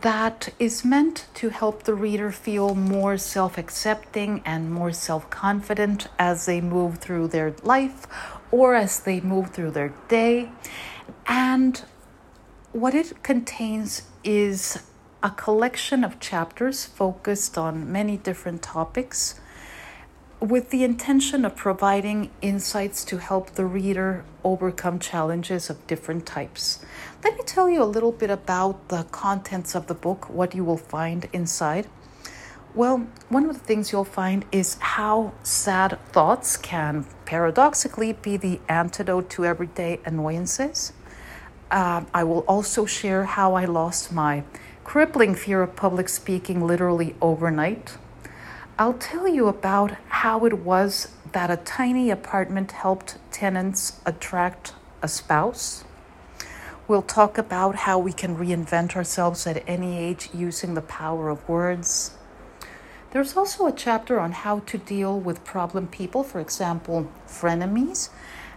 that 0.00 0.52
is 0.58 0.84
meant 0.84 1.26
to 1.34 1.50
help 1.50 1.82
the 1.82 1.94
reader 1.94 2.30
feel 2.30 2.74
more 2.74 3.18
self 3.18 3.58
accepting 3.58 4.40
and 4.44 4.72
more 4.72 4.92
self 4.92 5.28
confident 5.30 6.08
as 6.18 6.46
they 6.46 6.60
move 6.60 6.98
through 6.98 7.28
their 7.28 7.54
life 7.62 8.06
or 8.50 8.74
as 8.74 9.00
they 9.00 9.20
move 9.20 9.50
through 9.50 9.70
their 9.70 9.92
day. 10.08 10.50
And 11.26 11.82
what 12.72 12.94
it 12.94 13.22
contains 13.22 14.02
is 14.24 14.82
a 15.22 15.30
collection 15.30 16.04
of 16.04 16.18
chapters 16.18 16.84
focused 16.84 17.56
on 17.56 17.90
many 17.90 18.16
different 18.16 18.62
topics 18.62 19.40
with 20.40 20.70
the 20.70 20.82
intention 20.82 21.44
of 21.44 21.54
providing 21.54 22.28
insights 22.40 23.04
to 23.04 23.18
help 23.18 23.52
the 23.52 23.64
reader 23.64 24.24
overcome 24.42 24.98
challenges 24.98 25.70
of 25.70 25.86
different 25.86 26.26
types. 26.26 26.84
Let 27.22 27.36
me 27.36 27.44
tell 27.44 27.70
you 27.70 27.80
a 27.80 27.84
little 27.84 28.10
bit 28.10 28.30
about 28.30 28.88
the 28.88 29.04
contents 29.04 29.76
of 29.76 29.86
the 29.86 29.94
book, 29.94 30.28
what 30.28 30.52
you 30.52 30.64
will 30.64 30.76
find 30.76 31.28
inside. 31.32 31.86
Well, 32.74 33.06
one 33.28 33.44
of 33.48 33.52
the 33.52 33.64
things 33.64 33.92
you'll 33.92 34.04
find 34.04 34.44
is 34.50 34.78
how 34.80 35.32
sad 35.44 35.98
thoughts 36.10 36.56
can 36.56 37.06
paradoxically 37.24 38.14
be 38.14 38.36
the 38.36 38.60
antidote 38.68 39.30
to 39.30 39.44
everyday 39.44 40.00
annoyances. 40.04 40.92
Uh, 41.72 42.04
I 42.12 42.22
will 42.22 42.40
also 42.40 42.84
share 42.84 43.24
how 43.24 43.54
I 43.54 43.64
lost 43.64 44.12
my 44.12 44.44
crippling 44.84 45.34
fear 45.34 45.62
of 45.62 45.74
public 45.74 46.10
speaking 46.10 46.66
literally 46.66 47.16
overnight. 47.22 47.96
I'll 48.78 48.92
tell 48.92 49.26
you 49.26 49.48
about 49.48 49.92
how 50.08 50.44
it 50.44 50.58
was 50.58 51.08
that 51.32 51.50
a 51.50 51.56
tiny 51.56 52.10
apartment 52.10 52.72
helped 52.72 53.16
tenants 53.30 53.98
attract 54.04 54.74
a 55.00 55.08
spouse. 55.08 55.84
We'll 56.86 57.00
talk 57.00 57.38
about 57.38 57.74
how 57.74 57.98
we 57.98 58.12
can 58.12 58.36
reinvent 58.36 58.94
ourselves 58.94 59.46
at 59.46 59.64
any 59.66 59.96
age 59.96 60.28
using 60.34 60.74
the 60.74 60.82
power 60.82 61.30
of 61.30 61.48
words. 61.48 62.10
There's 63.12 63.34
also 63.34 63.66
a 63.66 63.72
chapter 63.72 64.20
on 64.20 64.32
how 64.32 64.58
to 64.58 64.76
deal 64.76 65.18
with 65.18 65.42
problem 65.42 65.86
people, 65.86 66.22
for 66.22 66.38
example, 66.38 67.10
frenemies, 67.26 68.10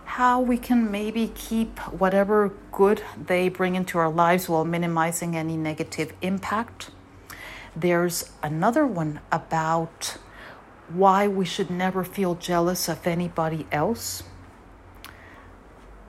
how 0.06 0.40
we 0.40 0.58
can 0.58 0.90
maybe 0.92 1.32
keep 1.36 1.80
whatever 1.92 2.54
good 2.72 3.02
they 3.28 3.50
bring 3.50 3.76
into 3.76 3.98
our 3.98 4.10
lives 4.10 4.48
while 4.48 4.66
minimizing 4.66 5.36
any 5.36 5.58
negative 5.58 6.14
impact. 6.22 6.92
There's 7.76 8.30
another 8.42 8.86
one 8.86 9.20
about 9.32 10.18
why 10.90 11.28
we 11.28 11.46
should 11.46 11.70
never 11.70 12.04
feel 12.04 12.36
jealous 12.36 12.88
of 12.88 13.06
anybody 13.06 13.68
else. 13.72 14.24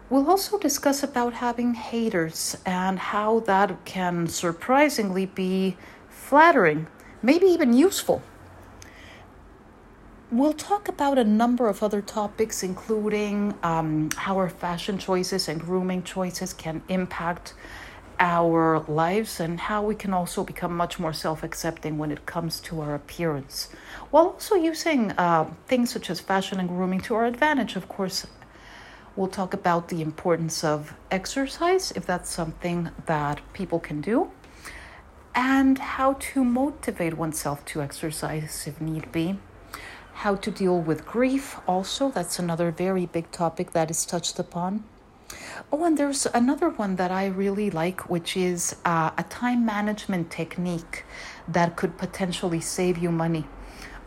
We'll 0.08 0.30
also 0.30 0.58
discuss 0.58 1.02
about 1.02 1.34
having 1.34 1.74
haters 1.74 2.56
and 2.64 2.98
how 2.98 3.40
that 3.40 3.84
can 3.84 4.28
surprisingly 4.28 5.26
be 5.26 5.76
flattering, 6.08 6.86
maybe 7.22 7.46
even 7.46 7.72
useful. 7.72 8.22
We'll 10.36 10.52
talk 10.52 10.88
about 10.88 11.16
a 11.16 11.24
number 11.24 11.66
of 11.66 11.82
other 11.82 12.02
topics, 12.02 12.62
including 12.62 13.54
um, 13.62 14.10
how 14.16 14.36
our 14.36 14.50
fashion 14.50 14.98
choices 14.98 15.48
and 15.48 15.58
grooming 15.58 16.02
choices 16.02 16.52
can 16.52 16.82
impact 16.90 17.54
our 18.20 18.80
lives 18.80 19.40
and 19.40 19.58
how 19.58 19.82
we 19.82 19.94
can 19.94 20.12
also 20.12 20.44
become 20.44 20.76
much 20.76 20.98
more 20.98 21.14
self 21.14 21.42
accepting 21.42 21.96
when 21.96 22.12
it 22.12 22.26
comes 22.26 22.60
to 22.68 22.82
our 22.82 22.94
appearance, 22.94 23.70
while 24.10 24.26
also 24.26 24.56
using 24.56 25.12
uh, 25.12 25.50
things 25.68 25.90
such 25.90 26.10
as 26.10 26.20
fashion 26.20 26.60
and 26.60 26.68
grooming 26.68 27.00
to 27.00 27.14
our 27.14 27.24
advantage. 27.24 27.74
Of 27.74 27.88
course, 27.88 28.26
we'll 29.16 29.28
talk 29.28 29.54
about 29.54 29.88
the 29.88 30.02
importance 30.02 30.62
of 30.62 30.92
exercise, 31.10 31.92
if 31.92 32.04
that's 32.04 32.28
something 32.28 32.90
that 33.06 33.40
people 33.54 33.80
can 33.80 34.02
do, 34.02 34.30
and 35.34 35.78
how 35.78 36.12
to 36.32 36.44
motivate 36.44 37.14
oneself 37.14 37.64
to 37.64 37.80
exercise 37.80 38.66
if 38.66 38.82
need 38.82 39.10
be 39.12 39.38
how 40.16 40.34
to 40.34 40.50
deal 40.50 40.80
with 40.80 41.04
grief, 41.04 41.58
also, 41.68 42.10
that's 42.10 42.38
another 42.38 42.70
very 42.70 43.04
big 43.04 43.30
topic 43.30 43.72
that 43.72 43.90
is 43.90 44.06
touched 44.06 44.38
upon. 44.38 44.84
Oh, 45.70 45.84
and 45.84 45.98
there's 45.98 46.26
another 46.26 46.70
one 46.70 46.96
that 46.96 47.10
I 47.10 47.26
really 47.26 47.70
like, 47.70 48.08
which 48.08 48.36
is 48.36 48.76
uh, 48.84 49.10
a 49.18 49.24
time 49.24 49.66
management 49.66 50.30
technique 50.30 51.04
that 51.46 51.76
could 51.76 51.98
potentially 51.98 52.60
save 52.60 52.96
you 52.96 53.10
money. 53.10 53.44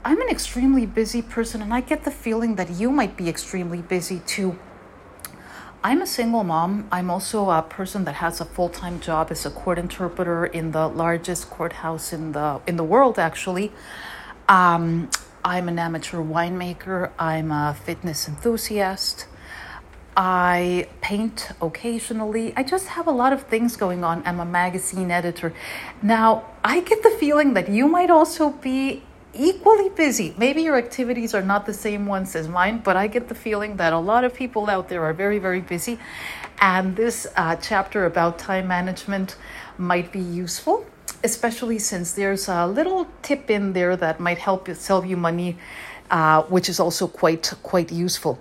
I'm 0.04 0.20
an 0.22 0.30
extremely 0.30 0.86
busy 0.86 1.22
person, 1.22 1.62
and 1.62 1.74
I 1.74 1.82
get 1.82 2.06
the 2.06 2.12
feeling 2.12 2.56
that 2.56 2.72
you 2.72 2.90
might 2.90 3.16
be 3.16 3.30
extremely 3.30 3.82
busy 3.82 4.22
too. 4.26 4.58
I'm 5.84 6.02
a 6.02 6.08
single 6.08 6.44
mom. 6.44 6.88
I'm 6.92 7.10
also 7.12 7.52
a 7.52 7.62
person 7.62 8.06
that 8.06 8.16
has 8.16 8.42
a 8.42 8.46
full-time 8.46 9.00
job 9.00 9.28
as 9.30 9.46
a 9.46 9.52
court 9.52 9.78
interpreter 9.78 10.46
in 10.46 10.72
the 10.72 10.88
largest 10.88 11.50
courthouse 11.50 12.12
in 12.12 12.32
the 12.32 12.62
in 12.66 12.78
the 12.78 12.84
world, 12.84 13.20
actually. 13.20 13.72
Um, 14.48 15.10
I'm 15.50 15.68
an 15.68 15.80
amateur 15.80 16.20
winemaker, 16.20 17.10
I'm 17.18 17.52
a 17.52 17.76
fitness 17.84 18.28
enthusiast. 18.28 19.26
I 20.16 20.88
paint 21.02 21.50
occasionally. 21.60 22.54
I 22.56 22.62
just 22.62 22.90
have 22.90 23.08
a 23.08 23.12
lot 23.12 23.34
of 23.34 23.42
things 23.48 23.76
going 23.76 24.04
on. 24.04 24.22
I'm 24.28 24.40
a 24.40 24.46
magazine 24.46 25.10
editor. 25.10 25.52
Now, 26.04 26.46
I 26.64 26.82
get 26.82 27.02
the 27.02 27.10
feeling 27.10 27.56
that 27.56 27.68
you 27.68 27.88
might 27.88 28.12
also 28.12 28.52
be 28.52 29.02
equally 29.34 29.90
busy. 29.90 30.36
Maybe 30.38 30.62
your 30.62 30.78
activities 30.78 31.34
are 31.34 31.42
not 31.42 31.66
the 31.66 31.74
same 31.74 32.06
ones 32.06 32.36
as 32.36 32.48
mine, 32.48 32.82
but 32.86 32.96
I 32.96 33.08
get 33.08 33.28
the 33.28 33.34
feeling 33.34 33.78
that 33.78 33.92
a 33.92 33.98
lot 33.98 34.24
of 34.26 34.36
people 34.36 34.70
out 34.70 34.88
there 34.88 35.04
are 35.04 35.14
very, 35.14 35.40
very 35.40 35.62
busy. 35.62 35.98
And 36.62 36.96
this 36.96 37.26
uh, 37.36 37.56
chapter 37.56 38.06
about 38.06 38.38
time 38.38 38.68
management 38.68 39.36
might 39.80 40.12
be 40.12 40.20
useful 40.20 40.86
especially 41.24 41.80
since 41.80 42.14
there's 42.14 42.48
a 42.48 42.66
little 42.68 43.08
tip 43.22 43.50
in 43.50 43.74
there 43.74 43.96
that 43.96 44.20
might 44.20 44.38
help 44.38 44.68
you 44.68 44.74
save 44.74 45.06
you 45.06 45.18
money, 45.18 45.58
uh, 46.12 46.44
which 46.44 46.70
is 46.70 46.80
also 46.80 47.08
quite 47.08 47.54
quite 47.64 47.92
useful. 47.92 48.40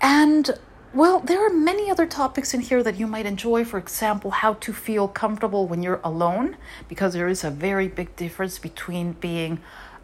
And 0.00 0.58
well, 0.92 1.18
there 1.18 1.44
are 1.44 1.50
many 1.50 1.90
other 1.90 2.06
topics 2.06 2.54
in 2.54 2.60
here 2.60 2.82
that 2.82 2.96
you 2.96 3.08
might 3.08 3.26
enjoy. 3.26 3.64
For 3.64 3.78
example, 3.78 4.30
how 4.30 4.54
to 4.54 4.72
feel 4.72 5.08
comfortable 5.08 5.66
when 5.66 5.82
you're 5.82 6.00
alone, 6.04 6.56
because 6.88 7.14
there 7.14 7.26
is 7.28 7.42
a 7.42 7.50
very 7.50 7.88
big 7.88 8.14
difference 8.14 8.60
between 8.60 9.12
being 9.12 9.60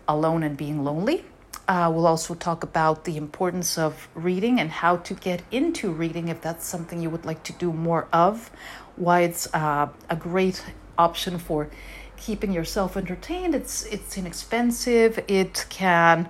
alone 0.08 0.42
and 0.42 0.56
being 0.56 0.82
lonely. 0.82 1.24
Uh, 1.68 1.88
we'll 1.94 2.08
also 2.08 2.34
talk 2.34 2.64
about 2.64 3.04
the 3.04 3.16
importance 3.16 3.78
of 3.78 4.08
reading 4.14 4.58
and 4.58 4.70
how 4.72 4.96
to 4.96 5.14
get 5.14 5.42
into 5.52 5.92
reading 5.92 6.26
if 6.26 6.40
that's 6.40 6.66
something 6.66 7.00
you 7.00 7.08
would 7.08 7.24
like 7.24 7.44
to 7.44 7.52
do 7.52 7.72
more 7.72 8.08
of. 8.12 8.50
Why 8.96 9.20
it's 9.20 9.46
uh, 9.54 9.88
a 10.08 10.16
great 10.16 10.64
option 11.06 11.38
for 11.38 11.68
keeping 12.16 12.52
yourself 12.52 12.96
entertained. 12.96 13.54
It's 13.54 13.76
it's 13.94 14.12
inexpensive. 14.20 15.12
It 15.26 15.54
can 15.68 16.28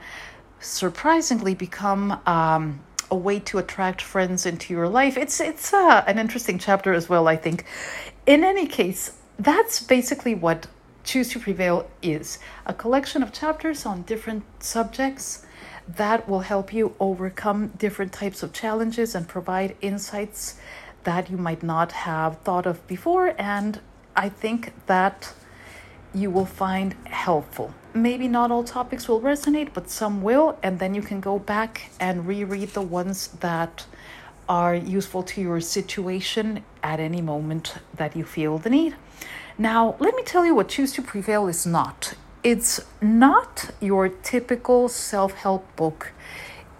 surprisingly 0.60 1.54
become 1.54 2.04
um, 2.26 2.62
a 3.10 3.16
way 3.26 3.38
to 3.48 3.58
attract 3.58 4.00
friends 4.02 4.46
into 4.46 4.72
your 4.76 4.88
life. 4.88 5.14
It's 5.24 5.40
it's 5.40 5.72
uh, 5.72 6.04
an 6.06 6.18
interesting 6.18 6.58
chapter 6.58 6.92
as 7.00 7.08
well. 7.08 7.26
I 7.34 7.36
think. 7.36 7.58
In 8.26 8.44
any 8.44 8.66
case, 8.66 9.02
that's 9.38 9.76
basically 9.96 10.34
what 10.34 10.68
Choose 11.02 11.30
to 11.30 11.38
Prevail 11.40 11.88
is 12.02 12.38
a 12.66 12.74
collection 12.74 13.22
of 13.22 13.32
chapters 13.32 13.86
on 13.86 14.02
different 14.02 14.44
subjects 14.62 15.46
that 15.88 16.28
will 16.28 16.40
help 16.40 16.72
you 16.72 16.94
overcome 17.00 17.68
different 17.78 18.12
types 18.12 18.42
of 18.42 18.52
challenges 18.52 19.14
and 19.14 19.26
provide 19.26 19.76
insights 19.80 20.60
that 21.04 21.30
you 21.30 21.38
might 21.38 21.62
not 21.62 21.92
have 21.92 22.38
thought 22.40 22.66
of 22.66 22.86
before. 22.86 23.34
And 23.38 23.80
I 24.20 24.28
think 24.28 24.74
that 24.84 25.32
you 26.12 26.30
will 26.30 26.44
find 26.44 26.94
helpful. 27.06 27.72
Maybe 27.94 28.28
not 28.28 28.50
all 28.50 28.64
topics 28.64 29.08
will 29.08 29.22
resonate, 29.22 29.70
but 29.72 29.88
some 29.88 30.20
will, 30.20 30.58
and 30.62 30.78
then 30.78 30.94
you 30.94 31.00
can 31.00 31.20
go 31.20 31.38
back 31.38 31.90
and 31.98 32.26
reread 32.26 32.68
the 32.74 32.82
ones 32.82 33.28
that 33.40 33.86
are 34.46 34.74
useful 34.74 35.22
to 35.22 35.40
your 35.40 35.58
situation 35.62 36.62
at 36.82 37.00
any 37.00 37.22
moment 37.22 37.76
that 37.96 38.14
you 38.14 38.24
feel 38.24 38.58
the 38.58 38.68
need. 38.68 38.94
Now, 39.56 39.96
let 39.98 40.14
me 40.14 40.22
tell 40.22 40.44
you 40.44 40.54
what 40.54 40.68
Choose 40.68 40.92
to 40.96 41.02
Prevail 41.02 41.48
is 41.48 41.64
not. 41.64 42.12
It's 42.42 42.78
not 43.00 43.70
your 43.80 44.10
typical 44.10 44.90
self 44.90 45.32
help 45.32 45.64
book 45.76 46.12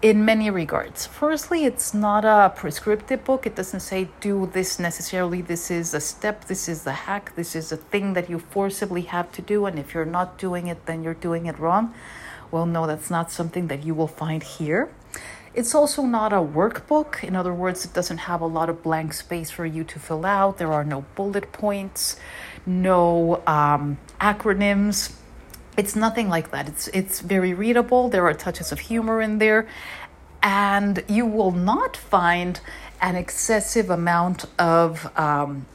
in 0.01 0.25
many 0.25 0.49
regards. 0.49 1.05
Firstly, 1.05 1.65
it's 1.65 1.93
not 1.93 2.25
a 2.25 2.51
prescriptive 2.55 3.23
book. 3.23 3.45
It 3.45 3.55
doesn't 3.55 3.81
say 3.81 4.09
do 4.19 4.49
this 4.51 4.79
necessarily. 4.79 5.41
This 5.41 5.69
is 5.69 5.93
a 5.93 6.01
step, 6.01 6.45
this 6.45 6.67
is 6.67 6.83
the 6.83 6.93
hack, 6.93 7.35
this 7.35 7.55
is 7.55 7.71
a 7.71 7.77
thing 7.77 8.13
that 8.13 8.29
you 8.29 8.39
forcibly 8.39 9.03
have 9.03 9.31
to 9.33 9.41
do. 9.41 9.65
And 9.65 9.77
if 9.77 9.93
you're 9.93 10.05
not 10.05 10.39
doing 10.39 10.67
it, 10.67 10.85
then 10.87 11.03
you're 11.03 11.13
doing 11.13 11.45
it 11.45 11.59
wrong. 11.59 11.93
Well, 12.49 12.65
no, 12.65 12.87
that's 12.87 13.11
not 13.11 13.31
something 13.31 13.67
that 13.67 13.83
you 13.83 13.93
will 13.93 14.07
find 14.07 14.41
here. 14.41 14.89
It's 15.53 15.75
also 15.75 16.03
not 16.03 16.33
a 16.33 16.37
workbook. 16.37 17.23
In 17.23 17.35
other 17.35 17.53
words, 17.53 17.85
it 17.85 17.93
doesn't 17.93 18.19
have 18.19 18.41
a 18.41 18.47
lot 18.47 18.69
of 18.69 18.81
blank 18.81 19.13
space 19.13 19.51
for 19.51 19.65
you 19.65 19.83
to 19.83 19.99
fill 19.99 20.25
out. 20.25 20.57
There 20.57 20.71
are 20.71 20.83
no 20.83 21.05
bullet 21.15 21.51
points, 21.51 22.17
no 22.65 23.43
um, 23.45 23.97
acronyms 24.19 25.13
it's 25.77 25.95
nothing 25.95 26.29
like 26.29 26.51
that. 26.51 26.67
It's 26.67 26.87
it's 26.89 27.19
very 27.21 27.53
readable. 27.53 28.09
There 28.09 28.25
are 28.25 28.33
touches 28.33 28.71
of 28.71 28.79
humor 28.79 29.21
in 29.21 29.39
there, 29.39 29.67
and 30.43 31.03
you 31.07 31.25
will 31.25 31.51
not 31.51 31.95
find 31.95 32.59
an 33.01 33.15
excessive 33.15 33.89
amount 33.89 34.45
of 34.59 35.09
um, 35.17 35.65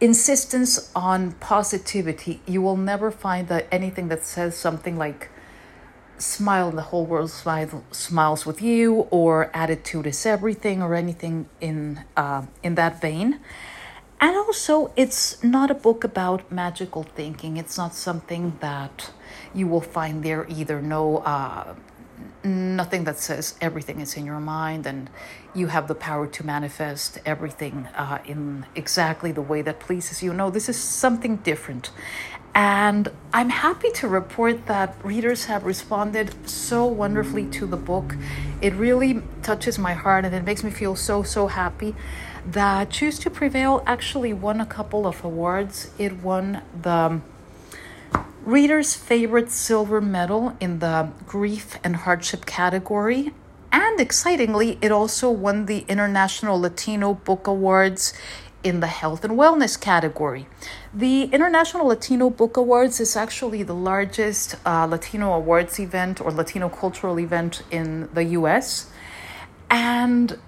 insistence 0.00 0.90
on 0.94 1.32
positivity. 1.32 2.40
You 2.46 2.62
will 2.62 2.76
never 2.76 3.10
find 3.10 3.48
that 3.48 3.66
anything 3.70 4.08
that 4.08 4.24
says 4.24 4.56
something 4.56 4.96
like 4.96 5.30
smile 6.18 6.68
and 6.68 6.78
the 6.78 6.82
whole 6.82 7.04
world 7.04 7.30
smile, 7.30 7.84
smiles 7.92 8.46
with 8.46 8.62
you 8.62 9.06
or 9.10 9.50
attitude 9.54 10.06
is 10.06 10.24
everything 10.24 10.82
or 10.82 10.94
anything 10.94 11.48
in 11.60 12.04
uh, 12.16 12.42
in 12.62 12.74
that 12.74 13.00
vein 13.00 13.38
and 14.20 14.36
also 14.36 14.92
it's 14.96 15.42
not 15.42 15.70
a 15.70 15.74
book 15.74 16.04
about 16.04 16.50
magical 16.50 17.02
thinking 17.02 17.56
it's 17.56 17.76
not 17.76 17.94
something 17.94 18.56
that 18.60 19.10
you 19.54 19.66
will 19.66 19.80
find 19.80 20.22
there 20.22 20.46
either 20.48 20.80
no 20.80 21.18
uh, 21.18 21.74
nothing 22.44 23.04
that 23.04 23.18
says 23.18 23.54
everything 23.60 24.00
is 24.00 24.16
in 24.16 24.24
your 24.24 24.40
mind 24.40 24.86
and 24.86 25.10
you 25.54 25.66
have 25.68 25.88
the 25.88 25.94
power 25.94 26.26
to 26.26 26.46
manifest 26.46 27.18
everything 27.24 27.86
uh, 27.94 28.18
in 28.24 28.66
exactly 28.74 29.32
the 29.32 29.42
way 29.42 29.62
that 29.62 29.80
pleases 29.80 30.22
you. 30.22 30.32
No, 30.32 30.50
this 30.50 30.68
is 30.68 30.76
something 30.76 31.36
different. 31.36 31.90
And 32.54 33.08
I'm 33.34 33.50
happy 33.50 33.90
to 33.92 34.08
report 34.08 34.66
that 34.66 34.96
readers 35.04 35.44
have 35.44 35.64
responded 35.64 36.48
so 36.48 36.86
wonderfully 36.86 37.46
to 37.50 37.66
the 37.66 37.76
book. 37.76 38.16
It 38.62 38.72
really 38.74 39.22
touches 39.42 39.78
my 39.78 39.92
heart 39.92 40.24
and 40.24 40.34
it 40.34 40.44
makes 40.44 40.64
me 40.64 40.70
feel 40.70 40.96
so, 40.96 41.22
so 41.22 41.48
happy 41.48 41.94
that 42.46 42.90
Choose 42.90 43.18
to 43.20 43.30
Prevail 43.30 43.82
actually 43.86 44.32
won 44.32 44.60
a 44.60 44.66
couple 44.66 45.06
of 45.06 45.24
awards. 45.24 45.90
It 45.98 46.22
won 46.22 46.62
the 46.80 47.20
Reader's 48.44 48.94
favorite 48.94 49.50
silver 49.50 50.00
medal 50.00 50.56
in 50.60 50.78
the 50.78 51.10
grief 51.26 51.78
and 51.82 51.96
hardship 51.96 52.46
category. 52.46 53.32
And 53.72 54.00
excitingly, 54.00 54.78
it 54.80 54.92
also 54.92 55.30
won 55.30 55.66
the 55.66 55.84
International 55.88 56.60
Latino 56.60 57.14
Book 57.14 57.48
Awards 57.48 58.14
in 58.62 58.80
the 58.80 58.86
health 58.86 59.24
and 59.24 59.34
wellness 59.34 59.78
category. 59.80 60.46
The 60.94 61.24
International 61.24 61.86
Latino 61.86 62.30
Book 62.30 62.56
Awards 62.56 63.00
is 63.00 63.16
actually 63.16 63.64
the 63.64 63.74
largest 63.74 64.56
uh, 64.64 64.86
Latino 64.86 65.32
awards 65.32 65.78
event 65.78 66.20
or 66.20 66.30
Latino 66.30 66.68
cultural 66.68 67.18
event 67.18 67.62
in 67.70 68.08
the 68.14 68.24
US. 68.40 68.90
And 69.68 70.38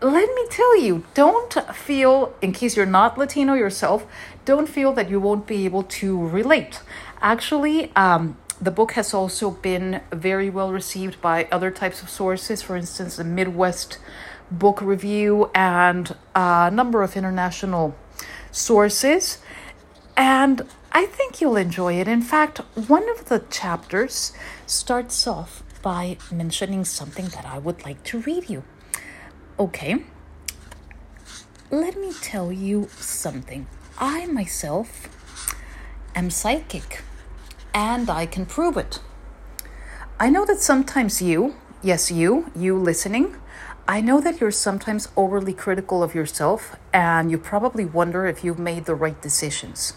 let 0.00 0.32
me 0.34 0.46
tell 0.48 0.80
you, 0.80 1.04
don't 1.14 1.52
feel, 1.74 2.34
in 2.40 2.52
case 2.52 2.76
you're 2.76 2.86
not 2.86 3.18
Latino 3.18 3.54
yourself, 3.54 4.06
don't 4.44 4.68
feel 4.68 4.92
that 4.92 5.10
you 5.10 5.18
won't 5.18 5.46
be 5.46 5.64
able 5.64 5.82
to 5.82 6.28
relate. 6.28 6.80
Actually, 7.20 7.92
um, 7.96 8.36
the 8.60 8.70
book 8.70 8.92
has 8.92 9.12
also 9.12 9.50
been 9.50 10.00
very 10.12 10.50
well 10.50 10.72
received 10.72 11.20
by 11.20 11.48
other 11.50 11.70
types 11.70 12.00
of 12.02 12.10
sources, 12.10 12.62
for 12.62 12.76
instance, 12.76 13.16
the 13.16 13.24
Midwest 13.24 13.98
Book 14.50 14.80
Review 14.80 15.50
and 15.54 16.14
a 16.34 16.70
number 16.70 17.02
of 17.02 17.16
international 17.16 17.96
sources. 18.52 19.38
And 20.16 20.62
I 20.92 21.06
think 21.06 21.40
you'll 21.40 21.56
enjoy 21.56 21.94
it. 21.94 22.06
In 22.08 22.22
fact, 22.22 22.58
one 22.74 23.08
of 23.10 23.28
the 23.28 23.44
chapters 23.50 24.32
starts 24.66 25.26
off 25.26 25.62
by 25.82 26.18
mentioning 26.30 26.84
something 26.84 27.26
that 27.26 27.46
I 27.46 27.58
would 27.58 27.84
like 27.84 28.02
to 28.04 28.20
read 28.20 28.48
you. 28.48 28.62
Okay, 29.58 30.04
let 31.68 31.98
me 31.98 32.12
tell 32.22 32.52
you 32.52 32.88
something. 32.96 33.66
I 33.98 34.26
myself 34.26 35.08
am 36.14 36.30
psychic 36.30 37.02
and 37.74 38.08
I 38.08 38.26
can 38.26 38.46
prove 38.46 38.76
it. 38.76 39.00
I 40.20 40.30
know 40.30 40.46
that 40.46 40.60
sometimes 40.60 41.20
you, 41.20 41.56
yes, 41.82 42.08
you, 42.08 42.52
you 42.54 42.78
listening, 42.78 43.34
I 43.88 44.00
know 44.00 44.20
that 44.20 44.40
you're 44.40 44.52
sometimes 44.52 45.08
overly 45.16 45.54
critical 45.54 46.04
of 46.04 46.14
yourself 46.14 46.76
and 46.92 47.28
you 47.28 47.36
probably 47.36 47.84
wonder 47.84 48.26
if 48.26 48.44
you've 48.44 48.60
made 48.60 48.84
the 48.84 48.94
right 48.94 49.20
decisions. 49.20 49.94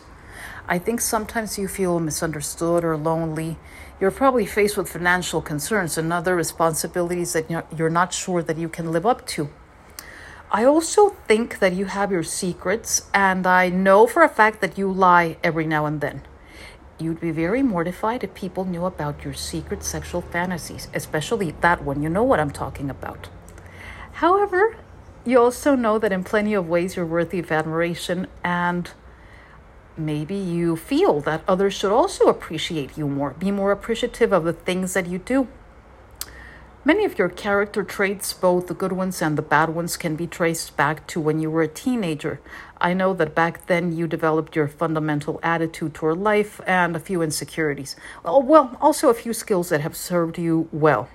I 0.68 0.80
think 0.80 1.02
sometimes 1.02 1.60
you 1.60 1.68
feel 1.68 2.00
misunderstood 2.00 2.84
or 2.84 2.98
lonely. 2.98 3.58
You're 4.02 4.10
probably 4.10 4.48
faced 4.48 4.78
with 4.78 4.90
financial 4.90 5.44
concerns 5.44 5.96
and 5.96 6.12
other 6.12 6.36
responsibilities 6.36 7.34
that 7.34 7.46
you're 7.78 7.90
not 7.92 8.12
sure 8.14 8.42
that 8.42 8.58
you 8.58 8.68
can 8.68 8.92
live 8.92 9.06
up 9.06 9.28
to. 9.28 9.50
I 10.52 10.66
also 10.66 11.12
think 11.28 11.60
that 11.60 11.74
you 11.74 11.86
have 11.86 12.12
your 12.12 12.24
secrets, 12.24 13.08
and 13.14 13.46
I 13.46 13.70
know 13.70 14.08
for 14.08 14.24
a 14.24 14.28
fact 14.28 14.60
that 14.62 14.76
you 14.76 14.92
lie 14.92 15.38
every 15.44 15.68
now 15.68 15.86
and 15.86 16.02
then. 16.02 16.24
You'd 16.98 17.22
be 17.22 17.30
very 17.30 17.62
mortified 17.62 18.24
if 18.24 18.34
people 18.34 18.66
knew 18.66 18.86
about 18.86 19.24
your 19.24 19.36
secret 19.36 19.84
sexual 19.84 20.22
fantasies, 20.22 20.88
especially 20.96 21.52
that 21.62 21.84
one. 21.84 22.02
You 22.02 22.10
know 22.10 22.24
what 22.24 22.40
I'm 22.40 22.52
talking 22.52 22.90
about. 22.90 23.30
However, 24.14 24.78
you 25.26 25.40
also 25.40 25.76
know 25.76 26.00
that 26.00 26.12
in 26.12 26.24
plenty 26.24 26.56
of 26.56 26.68
ways 26.68 26.96
you're 26.96 27.06
worthy 27.06 27.38
of 27.38 27.52
admiration, 27.52 28.26
and 28.44 28.90
maybe 29.98 30.36
you 30.36 30.76
feel 30.76 31.20
that 31.22 31.44
others 31.48 31.74
should 31.74 31.92
also 31.92 32.28
appreciate 32.28 32.98
you 32.98 33.08
more, 33.08 33.32
be 33.32 33.52
more 33.52 33.72
appreciative 33.72 34.32
of 34.32 34.44
the 34.44 34.54
things 34.54 34.94
that 34.94 35.08
you 35.08 35.18
do. 35.18 35.48
Many 36.84 37.06
of 37.06 37.20
your 37.20 37.30
character 37.30 37.84
traits, 37.84 38.34
both 38.34 38.66
the 38.66 38.74
good 38.74 38.92
ones 38.92 39.22
and 39.22 39.38
the 39.38 39.44
bad 39.44 39.70
ones, 39.70 39.98
can 39.98 40.16
be 40.16 40.26
traced 40.26 40.76
back 40.76 41.06
to 41.08 41.22
when 41.22 41.40
you 41.40 41.52
were 41.52 41.62
a 41.62 41.68
teenager. 41.68 42.42
I 42.80 42.96
know 42.96 43.14
that 43.14 43.36
back 43.36 43.68
then 43.68 43.96
you 43.96 44.08
developed 44.08 44.56
your 44.56 44.68
fundamental 44.68 45.40
attitude 45.44 45.94
toward 45.94 46.18
life 46.18 46.60
and 46.66 46.96
a 46.96 47.00
few 47.00 47.22
insecurities. 47.22 47.96
Oh, 48.26 48.40
well, 48.40 48.76
also 48.82 49.10
a 49.10 49.14
few 49.14 49.32
skills 49.32 49.70
that 49.70 49.82
have 49.82 49.96
served 49.96 50.40
you 50.40 50.70
well. 50.72 51.08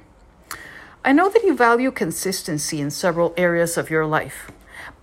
I 1.04 1.10
know 1.10 1.28
that 1.28 1.42
you 1.42 1.56
value 1.56 1.90
consistency 1.90 2.80
in 2.80 2.92
several 2.92 3.34
areas 3.36 3.76
of 3.76 3.90
your 3.90 4.06
life, 4.06 4.52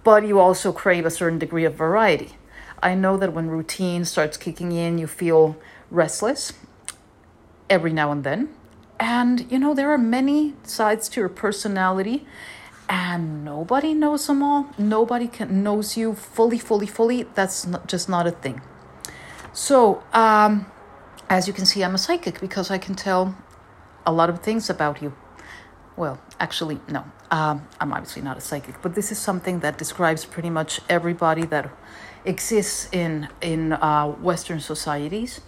but 0.05 0.25
you 0.25 0.39
also 0.39 0.71
crave 0.71 1.05
a 1.05 1.12
certain 1.12 1.39
degree 1.39 1.65
of 1.65 1.75
variety. 1.75 2.38
I 2.84 2.93
know 2.93 3.17
that 3.17 3.34
when 3.34 3.50
routine 3.50 4.06
starts 4.06 4.38
kicking 4.38 4.72
in, 4.72 5.00
you 5.00 5.08
feel 5.08 5.58
restless 5.89 6.54
every 7.69 7.93
now 7.93 8.12
and 8.12 8.24
then 8.24 8.50
and, 9.04 9.52
you 9.52 9.60
know, 9.60 9.74
there 9.74 9.91
are 9.91 9.98
many 9.98 10.54
sides 10.63 11.10
to 11.10 11.19
your 11.19 11.28
personality, 11.28 12.26
and 12.88 13.43
nobody 13.43 13.93
knows 13.93 14.28
them 14.28 14.41
all. 14.41 14.69
Nobody 14.78 15.28
can 15.28 15.62
knows 15.62 15.98
you 15.98 16.13
fully, 16.13 16.58
fully, 16.58 16.88
fully. 16.88 17.24
That's 17.24 17.65
not, 17.65 17.88
just 17.88 18.08
not 18.08 18.28
a 18.28 18.32
thing. 18.32 18.62
So, 19.52 20.04
um, 20.13 20.67
as 21.30 21.48
you 21.48 21.54
can 21.54 21.65
see, 21.65 21.84
I'm 21.84 21.96
a 21.96 21.98
psychic 21.98 22.39
because 22.39 22.72
I 22.72 22.78
can 22.78 22.96
tell 22.96 23.36
a 24.06 24.13
lot 24.13 24.30
of 24.30 24.39
things 24.39 24.69
about 24.69 25.02
you. 25.02 25.13
Well, 25.98 26.22
actually, 26.39 26.80
no. 26.88 27.04
Um, 27.30 27.67
I'm 27.82 27.91
obviously 27.91 28.22
not 28.22 28.38
a 28.38 28.41
psychic, 28.41 28.82
but 28.82 28.96
this 28.96 29.12
is 29.12 29.17
something 29.17 29.60
that 29.60 29.78
describes 29.78 30.24
pretty 30.24 30.50
much 30.50 30.80
everybody 30.88 31.46
that 31.48 31.69
exists 32.25 32.88
in 32.91 33.27
in 33.41 33.73
uh, 33.73 34.07
Western 34.07 34.59
societies. 34.59 35.41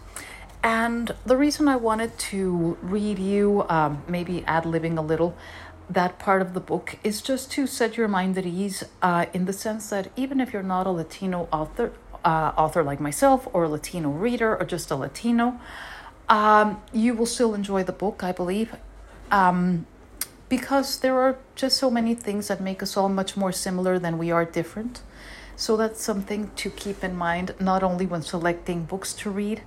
And 0.64 1.14
the 1.26 1.38
reason 1.38 1.68
I 1.68 1.76
wanted 1.76 2.18
to 2.32 2.78
read 2.82 3.20
you, 3.20 3.66
um, 3.70 4.02
maybe 4.08 4.44
ad 4.48 4.64
libbing 4.64 4.98
a 4.98 5.02
little, 5.02 5.38
that 5.90 6.18
part 6.18 6.42
of 6.42 6.56
the 6.56 6.60
book 6.60 6.98
is 7.04 7.22
just 7.22 7.52
to 7.52 7.68
set 7.68 7.98
your 7.98 8.08
mind 8.08 8.36
at 8.38 8.46
ease 8.48 8.84
uh, 9.02 9.28
in 9.32 9.46
the 9.46 9.54
sense 9.54 9.90
that 9.92 10.10
even 10.16 10.40
if 10.40 10.54
you're 10.54 10.64
not 10.64 10.88
a 10.88 10.92
Latino 10.92 11.48
author, 11.52 11.92
uh, 12.24 12.52
author 12.58 12.84
like 12.84 13.00
myself 13.00 13.48
or 13.54 13.66
a 13.66 13.70
Latino 13.70 14.10
reader 14.10 14.58
or 14.58 14.66
just 14.66 14.90
a 14.90 14.96
Latino, 14.96 15.60
um, 16.30 16.82
you 16.92 17.14
will 17.14 17.28
still 17.28 17.54
enjoy 17.54 17.84
the 17.84 17.92
book, 17.92 18.24
I 18.24 18.32
believe, 18.32 18.76
um, 19.30 19.86
because 20.50 21.00
there 21.00 21.20
are 21.20 21.38
just 21.56 21.78
so 21.78 21.92
many 21.92 22.16
things 22.16 22.48
that 22.48 22.60
make 22.60 22.82
us 22.82 22.98
all 22.98 23.10
much 23.10 23.38
more 23.38 23.52
similar 23.52 24.00
than 24.00 24.18
we 24.18 24.32
are 24.32 24.46
different. 24.46 25.02
So 25.56 25.78
that's 25.78 26.04
something 26.04 26.52
to 26.58 26.70
keep 26.70 27.04
in 27.04 27.16
mind, 27.16 27.56
not 27.60 27.82
only 27.82 28.06
when 28.06 28.22
selecting 28.22 28.84
books 28.84 29.14
to 29.14 29.30
read, 29.30 29.62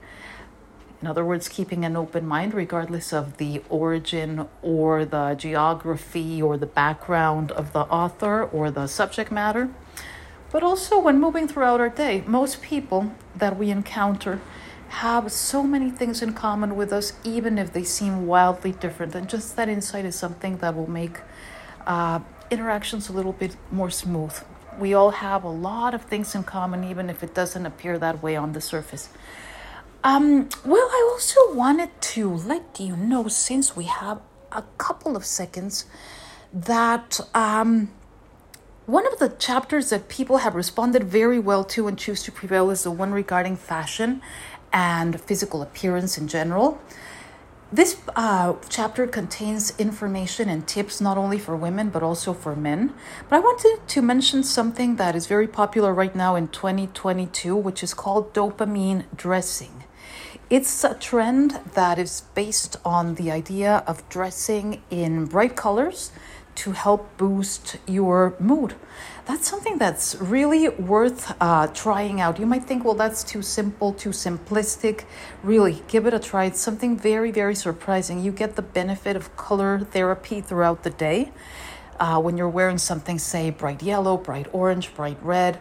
in 1.00 1.06
other 1.06 1.24
words, 1.24 1.48
keeping 1.48 1.84
an 1.84 1.96
open 1.96 2.26
mind, 2.26 2.54
regardless 2.54 3.12
of 3.12 3.36
the 3.36 3.62
origin 3.68 4.48
or 4.62 5.04
the 5.04 5.36
geography 5.38 6.42
or 6.42 6.56
the 6.56 6.66
background 6.66 7.52
of 7.52 7.72
the 7.72 7.82
author 7.82 8.42
or 8.42 8.70
the 8.72 8.88
subject 8.88 9.30
matter. 9.30 9.70
But 10.50 10.64
also, 10.64 10.98
when 10.98 11.20
moving 11.20 11.46
throughout 11.46 11.80
our 11.80 11.88
day, 11.88 12.24
most 12.26 12.62
people 12.62 13.12
that 13.36 13.56
we 13.56 13.70
encounter 13.70 14.40
have 14.88 15.30
so 15.30 15.62
many 15.62 15.90
things 15.90 16.20
in 16.20 16.32
common 16.32 16.74
with 16.74 16.92
us, 16.92 17.12
even 17.22 17.58
if 17.58 17.72
they 17.72 17.84
seem 17.84 18.26
wildly 18.26 18.72
different. 18.72 19.14
And 19.14 19.28
just 19.28 19.54
that 19.54 19.68
insight 19.68 20.04
is 20.04 20.16
something 20.16 20.56
that 20.58 20.74
will 20.74 20.90
make 20.90 21.20
uh, 21.86 22.20
interactions 22.50 23.08
a 23.08 23.12
little 23.12 23.34
bit 23.34 23.56
more 23.70 23.90
smooth. 23.90 24.34
We 24.78 24.94
all 24.94 25.10
have 25.10 25.42
a 25.42 25.50
lot 25.50 25.92
of 25.92 26.02
things 26.02 26.34
in 26.34 26.44
common, 26.44 26.84
even 26.84 27.10
if 27.10 27.22
it 27.22 27.34
doesn't 27.34 27.66
appear 27.66 27.98
that 27.98 28.22
way 28.22 28.36
on 28.36 28.52
the 28.52 28.60
surface. 28.60 29.08
Um, 30.04 30.48
well, 30.64 30.88
I 30.90 31.10
also 31.12 31.52
wanted 31.52 31.90
to 32.00 32.32
let 32.32 32.78
you 32.78 32.96
know, 32.96 33.26
since 33.26 33.76
we 33.76 33.84
have 33.84 34.20
a 34.52 34.62
couple 34.78 35.16
of 35.16 35.24
seconds, 35.24 35.84
that 36.52 37.20
um, 37.34 37.90
one 38.86 39.06
of 39.12 39.18
the 39.18 39.30
chapters 39.30 39.90
that 39.90 40.08
people 40.08 40.38
have 40.38 40.54
responded 40.54 41.04
very 41.04 41.40
well 41.40 41.64
to 41.64 41.88
and 41.88 41.98
choose 41.98 42.22
to 42.22 42.32
prevail 42.32 42.70
is 42.70 42.84
the 42.84 42.90
one 42.92 43.12
regarding 43.12 43.56
fashion 43.56 44.22
and 44.72 45.20
physical 45.20 45.60
appearance 45.60 46.16
in 46.16 46.28
general. 46.28 46.80
This 47.70 48.00
uh, 48.16 48.54
chapter 48.70 49.06
contains 49.06 49.78
information 49.78 50.48
and 50.48 50.66
tips 50.66 51.02
not 51.02 51.18
only 51.18 51.38
for 51.38 51.54
women 51.54 51.90
but 51.90 52.02
also 52.02 52.32
for 52.32 52.56
men. 52.56 52.94
But 53.28 53.36
I 53.36 53.40
wanted 53.40 53.86
to 53.86 54.00
mention 54.00 54.42
something 54.42 54.96
that 54.96 55.14
is 55.14 55.26
very 55.26 55.46
popular 55.46 55.92
right 55.92 56.16
now 56.16 56.34
in 56.34 56.48
2022, 56.48 57.54
which 57.54 57.82
is 57.82 57.92
called 57.92 58.32
dopamine 58.32 59.04
dressing. 59.14 59.84
It's 60.48 60.82
a 60.82 60.94
trend 60.94 61.60
that 61.74 61.98
is 61.98 62.22
based 62.34 62.78
on 62.86 63.16
the 63.16 63.30
idea 63.30 63.84
of 63.86 64.08
dressing 64.08 64.82
in 64.90 65.26
bright 65.26 65.54
colors 65.54 66.10
to 66.54 66.72
help 66.72 67.18
boost 67.18 67.76
your 67.86 68.34
mood. 68.40 68.76
That's 69.28 69.46
something 69.46 69.76
that's 69.76 70.14
really 70.14 70.70
worth 70.70 71.36
uh, 71.38 71.66
trying 71.66 72.18
out. 72.18 72.38
You 72.40 72.46
might 72.46 72.64
think, 72.64 72.82
well, 72.82 72.94
that's 72.94 73.22
too 73.22 73.42
simple, 73.42 73.92
too 73.92 74.08
simplistic. 74.08 75.04
Really, 75.42 75.82
give 75.86 76.06
it 76.06 76.14
a 76.14 76.18
try. 76.18 76.46
It's 76.46 76.62
something 76.62 76.96
very, 76.96 77.30
very 77.30 77.54
surprising. 77.54 78.24
You 78.24 78.32
get 78.32 78.56
the 78.56 78.62
benefit 78.62 79.16
of 79.16 79.36
color 79.36 79.80
therapy 79.80 80.40
throughout 80.40 80.82
the 80.82 80.88
day. 80.88 81.30
Uh, 82.00 82.18
when 82.22 82.38
you're 82.38 82.48
wearing 82.48 82.78
something, 82.78 83.18
say, 83.18 83.50
bright 83.50 83.82
yellow, 83.82 84.16
bright 84.16 84.46
orange, 84.50 84.94
bright 84.94 85.18
red, 85.22 85.60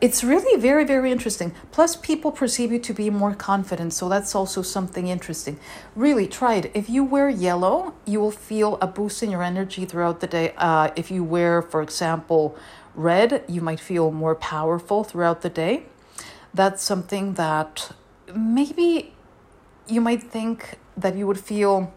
it's 0.00 0.22
really 0.22 0.60
very, 0.60 0.84
very 0.84 1.10
interesting. 1.10 1.52
Plus, 1.72 1.96
people 1.96 2.30
perceive 2.30 2.70
you 2.70 2.78
to 2.78 2.92
be 2.92 3.10
more 3.10 3.34
confident, 3.34 3.92
so 3.94 4.08
that's 4.08 4.34
also 4.34 4.62
something 4.62 5.08
interesting. 5.08 5.58
Really, 5.96 6.28
try 6.28 6.54
it. 6.54 6.70
If 6.72 6.88
you 6.88 7.02
wear 7.02 7.28
yellow, 7.28 7.94
you 8.04 8.20
will 8.20 8.30
feel 8.30 8.78
a 8.80 8.86
boost 8.86 9.22
in 9.24 9.30
your 9.30 9.42
energy 9.42 9.86
throughout 9.86 10.20
the 10.20 10.28
day. 10.28 10.52
Uh, 10.56 10.90
if 10.94 11.10
you 11.10 11.24
wear, 11.24 11.62
for 11.62 11.82
example, 11.82 12.56
red, 12.98 13.44
you 13.48 13.60
might 13.60 13.80
feel 13.80 14.10
more 14.10 14.34
powerful 14.34 15.04
throughout 15.04 15.42
the 15.42 15.48
day. 15.48 15.84
That's 16.52 16.82
something 16.82 17.34
that 17.34 17.92
maybe 18.34 19.14
you 19.86 20.00
might 20.00 20.22
think 20.22 20.78
that 20.96 21.16
you 21.16 21.26
would 21.26 21.38
feel 21.38 21.92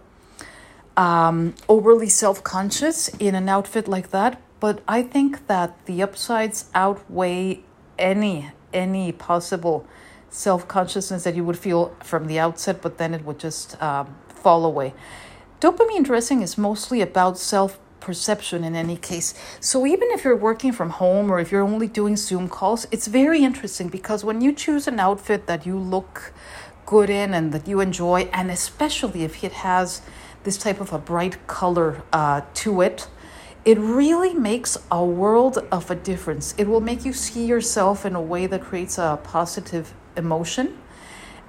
um, 0.96 1.56
overly 1.68 2.10
self 2.10 2.44
conscious 2.44 3.08
in 3.20 3.34
an 3.36 3.50
outfit 3.50 3.88
like 3.88 4.12
that, 4.12 4.40
but 4.60 4.82
I 4.88 5.02
think 5.02 5.48
that 5.48 5.86
the 5.86 6.04
upsides 6.04 6.70
outweigh 6.76 7.64
any 7.98 8.52
any 8.74 9.12
possible 9.12 9.86
self 10.30 10.68
consciousness 10.68 11.24
that 11.24 11.36
you 11.36 11.44
would 11.44 11.58
feel 11.58 11.96
from 12.04 12.28
the 12.28 12.40
outset, 12.40 12.82
but 12.82 12.98
then 12.98 13.14
it 13.14 13.26
would 13.26 13.40
just 13.40 13.82
um, 13.82 14.16
fall 14.28 14.66
away. 14.66 14.94
Dopamine 15.60 16.04
dressing 16.04 16.42
is 16.42 16.58
mostly 16.58 17.02
about 17.02 17.38
self 17.38 17.80
perception 18.02 18.64
in 18.64 18.76
any 18.76 18.98
case. 18.98 19.34
So 19.60 19.86
even 19.86 20.10
if 20.12 20.24
you're 20.24 20.36
working 20.36 20.74
from 20.74 20.90
home 20.90 21.32
or 21.32 21.40
if 21.40 21.52
you're 21.52 21.62
only 21.62 21.88
doing 21.88 22.18
Zoom 22.18 22.50
calls, 22.50 22.88
it's 22.92 23.08
very 23.08 23.44
interesting 23.44 23.88
because 23.88 24.26
when 24.26 24.42
you 24.42 24.52
choose 24.52 24.88
an 24.88 25.00
outfit 25.00 25.48
that 25.48 25.66
you 25.66 25.78
look 25.78 26.34
good 26.86 27.10
in 27.10 27.34
and 27.34 27.54
that 27.54 27.68
you 27.68 27.80
enjoy, 27.80 28.30
and 28.34 28.52
especially 28.52 29.24
if 29.24 29.44
it 29.44 29.54
has 29.54 30.02
this 30.44 30.58
type 30.58 30.82
of 30.82 30.92
a 30.92 30.98
bright 30.98 31.48
color 31.48 32.02
uh, 32.12 32.42
to 32.56 32.82
it, 32.82 33.08
it 33.64 33.78
really 33.78 34.34
makes 34.34 34.78
a 34.92 35.06
world 35.06 35.60
of 35.72 35.92
a 35.92 35.96
difference. 35.96 36.56
It 36.58 36.68
will 36.68 36.82
make 36.82 37.06
you 37.06 37.14
see 37.14 37.46
yourself 37.46 38.06
in 38.06 38.16
a 38.16 38.22
way 38.22 38.48
that 38.48 38.62
creates 38.62 38.98
a 38.98 39.20
positive 39.24 39.94
emotion. 40.18 40.78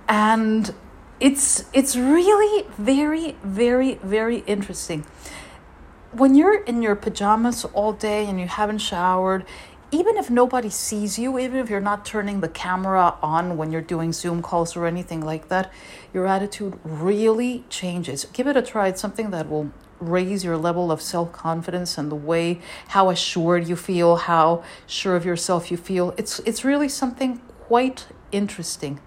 And 0.08 0.74
it's 1.20 1.64
it's 1.72 1.96
really 1.96 2.66
very 2.76 3.36
very 3.42 3.94
very 4.02 4.38
interesting. 4.46 5.06
When 6.12 6.34
you're 6.34 6.62
in 6.64 6.82
your 6.82 6.94
pajamas 6.94 7.64
all 7.64 7.94
day 7.94 8.26
and 8.26 8.38
you 8.38 8.46
haven't 8.46 8.78
showered, 8.78 9.46
even 9.90 10.18
if 10.18 10.28
nobody 10.28 10.68
sees 10.68 11.18
you, 11.18 11.38
even 11.38 11.58
if 11.58 11.70
you're 11.70 11.80
not 11.80 12.04
turning 12.04 12.40
the 12.40 12.50
camera 12.50 13.16
on 13.22 13.56
when 13.56 13.72
you're 13.72 13.80
doing 13.80 14.12
Zoom 14.12 14.42
calls 14.42 14.76
or 14.76 14.84
anything 14.84 15.22
like 15.22 15.48
that, 15.48 15.72
your 16.12 16.26
attitude 16.26 16.78
really 16.84 17.64
changes. 17.70 18.26
Give 18.34 18.46
it 18.46 18.58
a 18.58 18.62
try. 18.62 18.88
It's 18.88 19.00
something 19.00 19.30
that 19.30 19.48
will 19.48 19.70
raise 20.00 20.44
your 20.44 20.58
level 20.58 20.92
of 20.92 21.00
self 21.00 21.32
confidence 21.32 21.96
and 21.96 22.10
the 22.10 22.16
way 22.16 22.60
how 22.88 23.08
assured 23.08 23.66
you 23.66 23.76
feel, 23.76 24.16
how 24.16 24.62
sure 24.86 25.16
of 25.16 25.24
yourself 25.24 25.70
you 25.70 25.78
feel. 25.78 26.12
It's 26.18 26.40
it's 26.40 26.62
really 26.62 26.90
something 26.90 27.38
quite 27.60 28.06
interesting. 28.32 29.00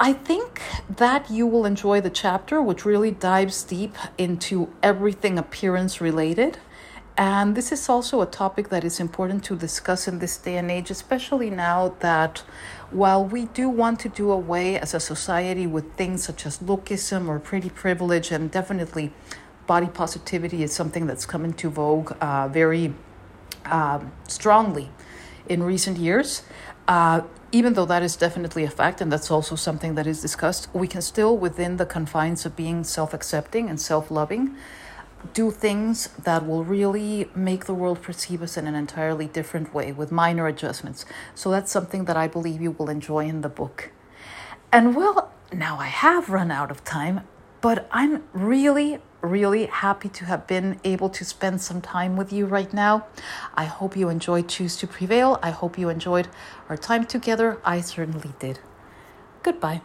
I 0.00 0.12
think 0.12 0.62
that 0.88 1.28
you 1.28 1.44
will 1.44 1.66
enjoy 1.66 2.00
the 2.00 2.08
chapter, 2.08 2.62
which 2.62 2.84
really 2.84 3.10
dives 3.10 3.64
deep 3.64 3.96
into 4.16 4.72
everything 4.80 5.36
appearance 5.36 6.00
related. 6.00 6.58
And 7.16 7.56
this 7.56 7.72
is 7.72 7.88
also 7.88 8.22
a 8.22 8.26
topic 8.26 8.68
that 8.68 8.84
is 8.84 9.00
important 9.00 9.42
to 9.46 9.56
discuss 9.56 10.06
in 10.06 10.20
this 10.20 10.36
day 10.36 10.56
and 10.56 10.70
age, 10.70 10.92
especially 10.92 11.50
now 11.50 11.96
that 11.98 12.44
while 12.92 13.24
we 13.24 13.46
do 13.46 13.68
want 13.68 13.98
to 13.98 14.08
do 14.08 14.30
away 14.30 14.78
as 14.78 14.94
a 14.94 15.00
society 15.00 15.66
with 15.66 15.92
things 15.94 16.22
such 16.22 16.46
as 16.46 16.58
lookism 16.58 17.26
or 17.26 17.40
pretty 17.40 17.68
privilege, 17.68 18.30
and 18.30 18.52
definitely 18.52 19.12
body 19.66 19.88
positivity 19.88 20.62
is 20.62 20.72
something 20.72 21.08
that's 21.08 21.26
come 21.26 21.44
into 21.44 21.70
vogue 21.70 22.12
uh, 22.20 22.46
very 22.46 22.94
uh, 23.66 23.98
strongly 24.28 24.90
in 25.48 25.64
recent 25.64 25.96
years. 25.98 26.44
Uh, 26.86 27.22
even 27.50 27.74
though 27.74 27.86
that 27.86 28.02
is 28.02 28.16
definitely 28.16 28.64
a 28.64 28.70
fact, 28.70 29.00
and 29.00 29.10
that's 29.10 29.30
also 29.30 29.56
something 29.56 29.94
that 29.94 30.06
is 30.06 30.20
discussed, 30.20 30.68
we 30.74 30.86
can 30.86 31.00
still, 31.00 31.36
within 31.36 31.76
the 31.76 31.86
confines 31.86 32.44
of 32.44 32.54
being 32.54 32.84
self 32.84 33.14
accepting 33.14 33.68
and 33.70 33.80
self 33.80 34.10
loving, 34.10 34.56
do 35.32 35.50
things 35.50 36.08
that 36.22 36.46
will 36.46 36.64
really 36.64 37.30
make 37.34 37.64
the 37.64 37.74
world 37.74 38.02
perceive 38.02 38.42
us 38.42 38.56
in 38.56 38.66
an 38.66 38.74
entirely 38.74 39.26
different 39.26 39.74
way 39.74 39.92
with 39.92 40.12
minor 40.12 40.46
adjustments. 40.46 41.04
So 41.34 41.50
that's 41.50 41.72
something 41.72 42.04
that 42.04 42.16
I 42.16 42.28
believe 42.28 42.60
you 42.60 42.72
will 42.72 42.90
enjoy 42.90 43.26
in 43.26 43.40
the 43.40 43.48
book. 43.48 43.90
And 44.70 44.94
well, 44.94 45.32
now 45.52 45.78
I 45.78 45.86
have 45.86 46.28
run 46.28 46.50
out 46.50 46.70
of 46.70 46.84
time, 46.84 47.26
but 47.60 47.88
I'm 47.90 48.24
really, 48.32 49.00
really 49.20 49.66
happy 49.66 50.08
to 50.08 50.24
have 50.24 50.46
been 50.46 50.80
able 50.84 51.10
to 51.10 51.24
spend 51.24 51.60
some 51.60 51.80
time 51.80 52.16
with 52.16 52.32
you 52.32 52.46
right 52.46 52.72
now. 52.72 53.06
I 53.54 53.64
hope 53.64 53.96
you 53.96 54.08
enjoyed 54.08 54.48
Choose 54.48 54.76
to 54.76 54.86
Prevail. 54.86 55.38
I 55.42 55.50
hope 55.50 55.78
you 55.78 55.88
enjoyed 55.88 56.28
our 56.68 56.76
time 56.76 57.04
together. 57.04 57.60
I 57.64 57.80
certainly 57.80 58.32
did. 58.38 58.60
Goodbye. 59.42 59.82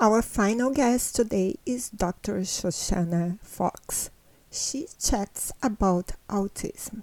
Our 0.00 0.22
final 0.22 0.70
guest 0.70 1.14
today 1.14 1.56
is 1.64 1.88
Dr. 1.90 2.40
Shoshana 2.40 3.38
Fox. 3.40 4.10
She 4.50 4.88
chats 4.98 5.52
about 5.62 6.12
autism. 6.28 7.02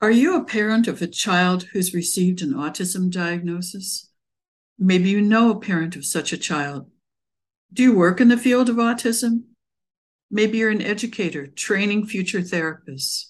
Are 0.00 0.10
you 0.10 0.34
a 0.34 0.42
parent 0.42 0.88
of 0.88 1.02
a 1.02 1.06
child 1.06 1.64
who's 1.72 1.92
received 1.92 2.40
an 2.40 2.54
autism 2.54 3.10
diagnosis? 3.10 4.08
Maybe 4.78 5.10
you 5.10 5.20
know 5.20 5.50
a 5.50 5.60
parent 5.60 5.94
of 5.94 6.06
such 6.06 6.32
a 6.32 6.38
child. 6.38 6.86
Do 7.72 7.84
you 7.84 7.94
work 7.94 8.20
in 8.20 8.26
the 8.26 8.36
field 8.36 8.68
of 8.68 8.76
autism? 8.76 9.44
Maybe 10.28 10.58
you're 10.58 10.70
an 10.70 10.82
educator 10.82 11.46
training 11.46 12.06
future 12.06 12.40
therapists. 12.40 13.26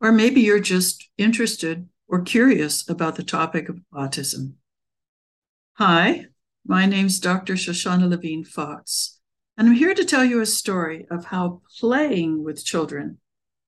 Or 0.00 0.10
maybe 0.10 0.40
you're 0.40 0.60
just 0.60 1.10
interested 1.18 1.86
or 2.06 2.22
curious 2.22 2.88
about 2.88 3.16
the 3.16 3.22
topic 3.22 3.68
of 3.68 3.80
autism. 3.92 4.54
Hi, 5.74 6.26
my 6.66 6.86
name's 6.86 7.20
Dr. 7.20 7.54
Shoshana 7.54 8.08
Levin 8.08 8.42
Fox, 8.42 9.20
and 9.58 9.68
I'm 9.68 9.74
here 9.74 9.94
to 9.94 10.04
tell 10.04 10.24
you 10.24 10.40
a 10.40 10.46
story 10.46 11.06
of 11.10 11.26
how 11.26 11.60
playing 11.78 12.42
with 12.42 12.64
children 12.64 13.18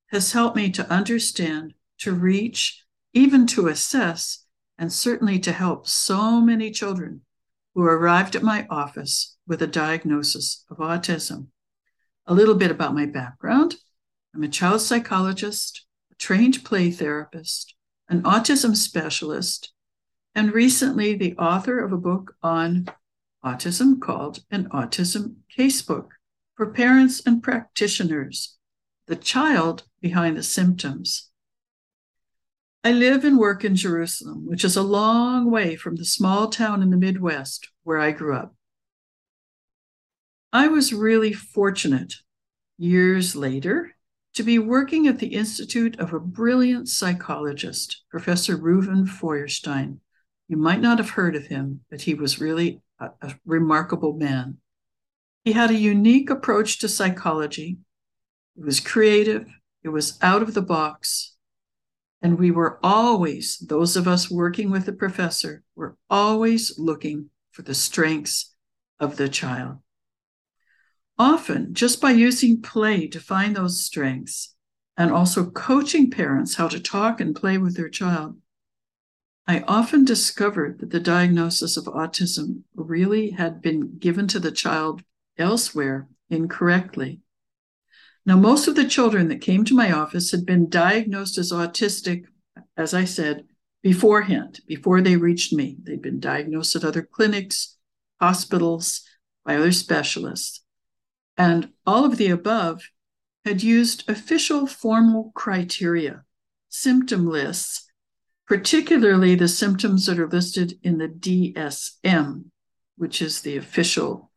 has 0.06 0.32
helped 0.32 0.56
me 0.56 0.70
to 0.70 0.90
understand, 0.90 1.74
to 1.98 2.12
reach, 2.12 2.84
even 3.12 3.46
to 3.48 3.68
assess 3.68 4.46
and 4.78 4.90
certainly 4.90 5.38
to 5.40 5.52
help 5.52 5.86
so 5.86 6.40
many 6.40 6.70
children 6.70 7.20
who 7.74 7.82
arrived 7.82 8.34
at 8.34 8.42
my 8.42 8.66
office 8.70 9.36
with 9.50 9.60
a 9.60 9.66
diagnosis 9.66 10.64
of 10.70 10.76
autism. 10.76 11.48
A 12.24 12.32
little 12.32 12.54
bit 12.54 12.70
about 12.70 12.94
my 12.94 13.04
background 13.04 13.74
I'm 14.32 14.44
a 14.44 14.48
child 14.48 14.80
psychologist, 14.80 15.86
a 16.12 16.14
trained 16.14 16.64
play 16.64 16.92
therapist, 16.92 17.74
an 18.08 18.22
autism 18.22 18.76
specialist, 18.76 19.72
and 20.36 20.54
recently 20.54 21.16
the 21.16 21.36
author 21.36 21.80
of 21.80 21.92
a 21.92 21.98
book 21.98 22.36
on 22.44 22.86
autism 23.44 24.00
called 24.00 24.44
An 24.52 24.68
Autism 24.68 25.38
Casebook 25.58 26.10
for 26.54 26.72
parents 26.72 27.20
and 27.26 27.42
practitioners, 27.42 28.56
the 29.08 29.16
child 29.16 29.82
behind 30.00 30.36
the 30.36 30.44
symptoms. 30.44 31.32
I 32.84 32.92
live 32.92 33.24
and 33.24 33.36
work 33.36 33.64
in 33.64 33.74
Jerusalem, 33.74 34.46
which 34.46 34.62
is 34.62 34.76
a 34.76 34.82
long 34.84 35.50
way 35.50 35.74
from 35.74 35.96
the 35.96 36.04
small 36.04 36.50
town 36.50 36.82
in 36.84 36.90
the 36.90 36.96
Midwest 36.96 37.68
where 37.82 37.98
I 37.98 38.12
grew 38.12 38.36
up. 38.36 38.54
I 40.52 40.66
was 40.66 40.92
really 40.92 41.32
fortunate 41.32 42.14
years 42.76 43.36
later 43.36 43.94
to 44.34 44.42
be 44.42 44.58
working 44.58 45.06
at 45.06 45.20
the 45.20 45.34
Institute 45.34 45.98
of 46.00 46.12
a 46.12 46.18
brilliant 46.18 46.88
psychologist, 46.88 48.02
Professor 48.10 48.56
Reuven 48.56 49.08
Feuerstein. 49.08 50.00
You 50.48 50.56
might 50.56 50.80
not 50.80 50.98
have 50.98 51.10
heard 51.10 51.36
of 51.36 51.46
him, 51.46 51.82
but 51.88 52.00
he 52.00 52.14
was 52.14 52.40
really 52.40 52.80
a, 52.98 53.10
a 53.22 53.36
remarkable 53.46 54.14
man. 54.14 54.56
He 55.44 55.52
had 55.52 55.70
a 55.70 55.74
unique 55.74 56.30
approach 56.30 56.80
to 56.80 56.88
psychology. 56.88 57.78
It 58.56 58.64
was 58.64 58.80
creative, 58.80 59.46
it 59.84 59.90
was 59.90 60.18
out 60.20 60.42
of 60.42 60.54
the 60.54 60.62
box. 60.62 61.36
And 62.22 62.40
we 62.40 62.50
were 62.50 62.80
always, 62.82 63.58
those 63.58 63.96
of 63.96 64.08
us 64.08 64.28
working 64.28 64.70
with 64.70 64.84
the 64.84 64.92
professor, 64.92 65.62
were 65.76 65.96
always 66.10 66.76
looking 66.76 67.30
for 67.52 67.62
the 67.62 67.74
strengths 67.74 68.52
of 68.98 69.16
the 69.16 69.28
child. 69.28 69.78
Often, 71.20 71.74
just 71.74 72.00
by 72.00 72.12
using 72.12 72.62
play 72.62 73.06
to 73.08 73.20
find 73.20 73.54
those 73.54 73.84
strengths 73.84 74.54
and 74.96 75.10
also 75.10 75.50
coaching 75.50 76.10
parents 76.10 76.54
how 76.54 76.66
to 76.68 76.80
talk 76.80 77.20
and 77.20 77.36
play 77.36 77.58
with 77.58 77.76
their 77.76 77.90
child, 77.90 78.38
I 79.46 79.60
often 79.68 80.06
discovered 80.06 80.78
that 80.78 80.88
the 80.88 80.98
diagnosis 80.98 81.76
of 81.76 81.84
autism 81.84 82.62
really 82.74 83.32
had 83.32 83.60
been 83.60 83.98
given 83.98 84.28
to 84.28 84.40
the 84.40 84.50
child 84.50 85.02
elsewhere 85.36 86.08
incorrectly. 86.30 87.20
Now, 88.24 88.38
most 88.38 88.66
of 88.66 88.74
the 88.74 88.88
children 88.88 89.28
that 89.28 89.42
came 89.42 89.66
to 89.66 89.76
my 89.76 89.92
office 89.92 90.30
had 90.30 90.46
been 90.46 90.70
diagnosed 90.70 91.36
as 91.36 91.52
autistic, 91.52 92.24
as 92.78 92.94
I 92.94 93.04
said, 93.04 93.44
beforehand, 93.82 94.60
before 94.66 95.02
they 95.02 95.18
reached 95.18 95.52
me. 95.52 95.76
They'd 95.82 96.00
been 96.00 96.18
diagnosed 96.18 96.76
at 96.76 96.84
other 96.84 97.02
clinics, 97.02 97.76
hospitals, 98.18 99.02
by 99.44 99.56
other 99.56 99.72
specialists 99.72 100.62
and 101.40 101.70
all 101.86 102.04
of 102.04 102.18
the 102.18 102.28
above 102.28 102.82
had 103.46 103.62
used 103.62 104.06
official 104.10 104.66
formal 104.66 105.32
criteria, 105.34 106.22
symptom 106.68 107.26
lists, 107.26 107.90
particularly 108.46 109.34
the 109.34 109.48
symptoms 109.48 110.04
that 110.04 110.18
are 110.18 110.28
listed 110.28 110.78
in 110.82 110.98
the 110.98 111.08
DSM, 111.08 112.44
which 112.98 113.22
is 113.22 113.40
the 113.40 113.56
official 113.56 114.30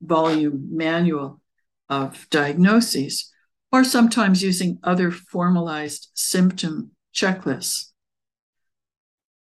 volume 0.00 0.68
manual 0.74 1.42
of 1.90 2.26
diagnoses, 2.30 3.30
or 3.70 3.84
sometimes 3.84 4.42
using 4.42 4.78
other 4.82 5.10
formalized 5.10 6.08
symptom 6.14 6.92
checklists. 7.14 7.92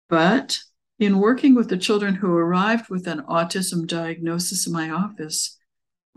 But 0.08 0.60
in 0.98 1.18
working 1.18 1.54
with 1.54 1.68
the 1.68 1.76
children 1.76 2.14
who 2.14 2.32
arrived 2.32 2.88
with 2.88 3.06
an 3.06 3.20
autism 3.28 3.86
diagnosis 3.86 4.66
in 4.66 4.72
my 4.72 4.88
office, 4.88 5.58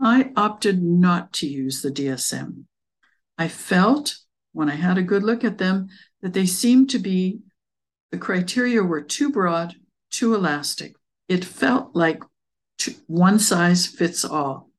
I 0.00 0.32
opted 0.36 0.82
not 0.82 1.32
to 1.34 1.46
use 1.46 1.82
the 1.82 1.90
DSM. 1.90 2.64
I 3.38 3.48
felt 3.48 4.18
when 4.52 4.68
I 4.70 4.74
had 4.74 4.98
a 4.98 5.02
good 5.02 5.22
look 5.22 5.44
at 5.44 5.58
them 5.58 5.88
that 6.22 6.32
they 6.32 6.46
seemed 6.46 6.90
to 6.90 6.98
be, 6.98 7.40
the 8.10 8.18
criteria 8.18 8.82
were 8.82 9.02
too 9.02 9.30
broad, 9.30 9.74
too 10.10 10.34
elastic. 10.34 10.94
It 11.28 11.44
felt 11.44 11.94
like 11.94 12.22
one 13.06 13.38
size 13.38 13.86
fits 13.86 14.24
all. 14.24 14.70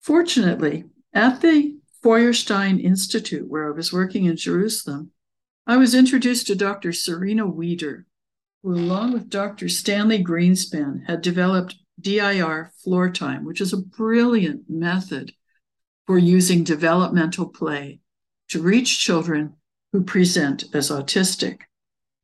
Fortunately, 0.00 0.84
at 1.12 1.40
the 1.40 1.78
Feuerstein 2.02 2.78
Institute, 2.78 3.48
where 3.48 3.68
I 3.68 3.76
was 3.76 3.92
working 3.92 4.24
in 4.24 4.36
Jerusalem, 4.36 5.10
I 5.66 5.76
was 5.76 5.94
introduced 5.94 6.46
to 6.46 6.54
Dr. 6.54 6.92
Serena 6.92 7.46
Wieder, 7.46 8.06
who, 8.62 8.72
along 8.72 9.12
with 9.12 9.28
Dr. 9.28 9.68
Stanley 9.68 10.24
Greenspan, 10.24 11.06
had 11.06 11.20
developed 11.20 11.76
DIR 12.00 12.72
floor 12.82 13.10
time, 13.10 13.44
which 13.44 13.60
is 13.60 13.72
a 13.72 13.78
brilliant 13.78 14.62
method 14.68 15.32
for 16.06 16.18
using 16.18 16.64
developmental 16.64 17.48
play 17.48 18.00
to 18.48 18.62
reach 18.62 18.98
children 18.98 19.54
who 19.92 20.02
present 20.02 20.64
as 20.74 20.90
autistic. 20.90 21.60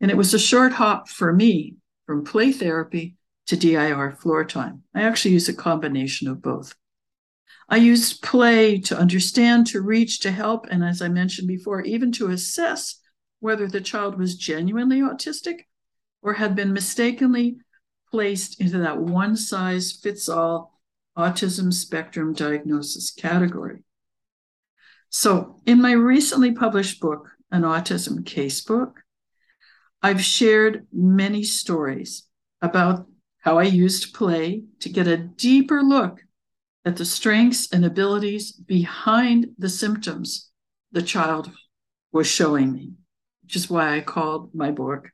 And 0.01 0.11
it 0.11 0.17
was 0.17 0.35
a 0.35 0.39
short 0.39 0.73
hop 0.73 1.09
for 1.09 1.33
me 1.33 1.77
from 2.07 2.25
play 2.25 2.53
therapy 2.53 3.17
to 3.47 3.57
DIR 3.57 4.13
floor 4.13 4.45
time. 4.45 4.83
I 4.95 5.03
actually 5.03 5.33
use 5.33 5.49
a 5.49 5.55
combination 5.55 6.29
of 6.29 6.43
both. 6.43 6.75
I 7.69 7.77
used 7.77 8.23
play 8.23 8.79
to 8.81 8.99
understand, 8.99 9.67
to 9.69 9.81
reach, 9.81 10.21
to 10.21 10.31
help, 10.31 10.67
and 10.71 10.85
as 10.85 11.01
I 11.01 11.09
mentioned 11.09 11.49
before, 11.49 11.81
even 11.83 12.13
to 12.13 12.31
assess 12.31 13.01
whether 13.41 13.67
the 13.67 13.81
child 13.81 14.19
was 14.19 14.37
genuinely 14.37 15.01
autistic 15.01 15.61
or 16.23 16.35
had 16.35 16.55
been 16.55 16.73
mistakenly 16.73 17.59
placed 18.15 18.61
into 18.61 18.79
that 18.79 18.97
one 18.97 19.35
size 19.35 19.91
fits 19.91 20.29
all 20.29 20.79
autism 21.19 21.73
spectrum 21.73 22.33
diagnosis 22.33 23.11
category. 23.11 23.83
So, 25.11 25.61
in 25.67 25.83
my 25.83 25.91
recently 25.91 26.53
published 26.53 27.01
book, 27.01 27.31
An 27.51 27.63
Autism 27.63 28.23
Casebook, 28.23 28.93
I've 30.01 30.23
shared 30.23 30.87
many 30.93 31.43
stories 31.43 32.29
about 32.63 33.07
how 33.41 33.59
I 33.59 33.65
used 33.65 34.15
play 34.15 34.63
to 34.79 34.89
get 34.89 35.09
a 35.09 35.17
deeper 35.17 35.83
look 35.83 36.21
at 36.85 36.97
the 36.97 37.05
strengths 37.05 37.73
and 37.73 37.85
abilities 37.85 38.53
behind 38.53 39.49
the 39.59 39.69
symptoms 39.69 40.53
the 40.93 41.03
child 41.03 41.51
was 42.13 42.29
showing 42.29 42.73
me, 42.73 42.93
which 43.43 43.57
is 43.57 43.69
why 43.69 43.97
I 43.97 44.03
called 44.03 44.55
my 44.55 44.71
book 44.71 45.11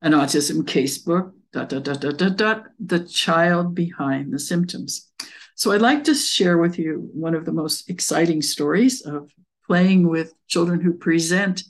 An 0.00 0.12
Autism 0.12 0.62
Casebook 0.62 1.32
dot, 1.52 1.68
dot, 1.68 1.84
dot, 1.84 2.00
dot, 2.00 2.16
dot, 2.16 2.36
dot, 2.36 2.64
the 2.78 3.00
child 3.00 3.74
behind 3.74 4.32
the 4.32 4.38
symptoms. 4.38 5.10
So 5.54 5.72
I'd 5.72 5.80
like 5.80 6.04
to 6.04 6.14
share 6.14 6.58
with 6.58 6.78
you 6.78 7.10
one 7.12 7.34
of 7.34 7.44
the 7.44 7.52
most 7.52 7.90
exciting 7.90 8.42
stories 8.42 9.02
of 9.02 9.32
playing 9.66 10.08
with 10.08 10.34
children 10.46 10.80
who 10.80 10.92
present 10.92 11.64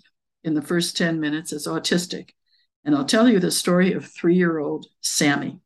in 0.45 0.55
the 0.55 0.63
first 0.63 0.97
10 0.97 1.21
minutes 1.21 1.53
as 1.53 1.67
autistic. 1.67 2.31
And 2.85 2.95
I'll 2.95 3.05
tell 3.05 3.29
you 3.29 3.39
the 3.39 3.51
story 3.51 3.93
of 3.93 4.05
three 4.05 4.37
year 4.37 4.59
old 4.59 4.87
Sammy. 5.01 5.61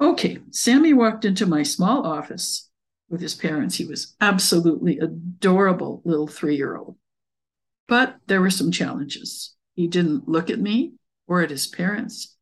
Okay, 0.00 0.38
Sammy 0.50 0.92
walked 0.92 1.24
into 1.24 1.46
my 1.46 1.62
small 1.62 2.06
office 2.06 2.70
with 3.08 3.20
his 3.20 3.34
parents. 3.34 3.76
He 3.76 3.84
was 3.84 4.14
absolutely 4.20 4.98
adorable 4.98 6.02
little 6.04 6.26
three 6.26 6.56
year 6.56 6.76
old. 6.76 6.96
But 7.88 8.16
there 8.26 8.40
were 8.40 8.50
some 8.50 8.70
challenges. 8.70 9.54
He 9.74 9.86
didn't 9.86 10.28
look 10.28 10.50
at 10.50 10.60
me 10.60 10.94
or 11.26 11.42
at 11.42 11.50
his 11.50 11.66
parents. 11.66 12.35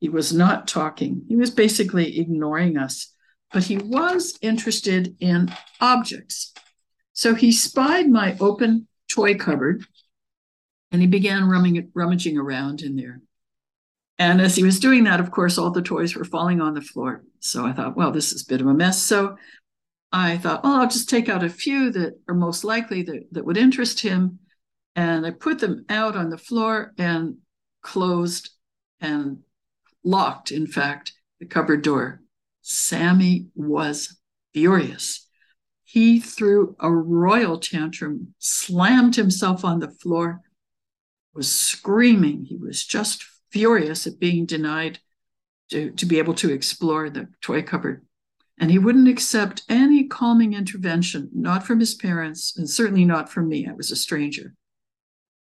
He 0.00 0.08
was 0.08 0.32
not 0.32 0.66
talking. 0.66 1.24
He 1.28 1.36
was 1.36 1.50
basically 1.50 2.18
ignoring 2.18 2.76
us, 2.78 3.12
but 3.52 3.64
he 3.64 3.76
was 3.76 4.38
interested 4.40 5.14
in 5.20 5.54
objects. 5.80 6.52
So 7.12 7.34
he 7.34 7.52
spied 7.52 8.08
my 8.08 8.36
open 8.40 8.88
toy 9.08 9.34
cupboard 9.34 9.84
and 10.90 11.02
he 11.02 11.06
began 11.06 11.48
rumming, 11.48 11.90
rummaging 11.94 12.38
around 12.38 12.80
in 12.80 12.96
there. 12.96 13.20
And 14.18 14.40
as 14.40 14.56
he 14.56 14.62
was 14.62 14.80
doing 14.80 15.04
that, 15.04 15.20
of 15.20 15.30
course, 15.30 15.58
all 15.58 15.70
the 15.70 15.82
toys 15.82 16.14
were 16.14 16.24
falling 16.24 16.60
on 16.60 16.74
the 16.74 16.80
floor. 16.80 17.22
So 17.40 17.66
I 17.66 17.72
thought, 17.72 17.96
well, 17.96 18.10
this 18.10 18.32
is 18.32 18.42
a 18.42 18.46
bit 18.46 18.60
of 18.60 18.66
a 18.66 18.74
mess. 18.74 19.02
So 19.02 19.36
I 20.12 20.38
thought, 20.38 20.64
well, 20.64 20.80
I'll 20.80 20.88
just 20.88 21.08
take 21.08 21.28
out 21.28 21.44
a 21.44 21.48
few 21.48 21.90
that 21.92 22.18
are 22.28 22.34
most 22.34 22.64
likely 22.64 23.02
that, 23.02 23.28
that 23.32 23.44
would 23.44 23.56
interest 23.56 24.00
him. 24.00 24.38
And 24.96 25.24
I 25.24 25.30
put 25.30 25.58
them 25.58 25.84
out 25.88 26.16
on 26.16 26.30
the 26.30 26.38
floor 26.38 26.92
and 26.98 27.36
closed 27.82 28.50
and 29.00 29.38
locked, 30.04 30.50
in 30.50 30.66
fact, 30.66 31.12
the 31.38 31.46
cupboard 31.46 31.82
door. 31.82 32.22
Sammy 32.62 33.48
was 33.54 34.18
furious. 34.52 35.26
He 35.84 36.20
threw 36.20 36.76
a 36.78 36.90
royal 36.90 37.58
tantrum, 37.58 38.34
slammed 38.38 39.16
himself 39.16 39.64
on 39.64 39.80
the 39.80 39.90
floor, 39.90 40.42
was 41.34 41.50
screaming. 41.50 42.44
He 42.44 42.56
was 42.56 42.84
just 42.84 43.24
furious 43.50 44.06
at 44.06 44.20
being 44.20 44.46
denied 44.46 45.00
to, 45.70 45.90
to 45.92 46.06
be 46.06 46.18
able 46.18 46.34
to 46.34 46.52
explore 46.52 47.10
the 47.10 47.28
toy 47.40 47.62
cupboard. 47.62 48.06
And 48.58 48.70
he 48.70 48.78
wouldn't 48.78 49.08
accept 49.08 49.62
any 49.68 50.04
calming 50.04 50.52
intervention, 50.52 51.30
not 51.32 51.66
from 51.66 51.80
his 51.80 51.94
parents, 51.94 52.56
and 52.56 52.68
certainly 52.68 53.04
not 53.04 53.30
from 53.30 53.48
me. 53.48 53.66
I 53.66 53.72
was 53.72 53.90
a 53.90 53.96
stranger. 53.96 54.54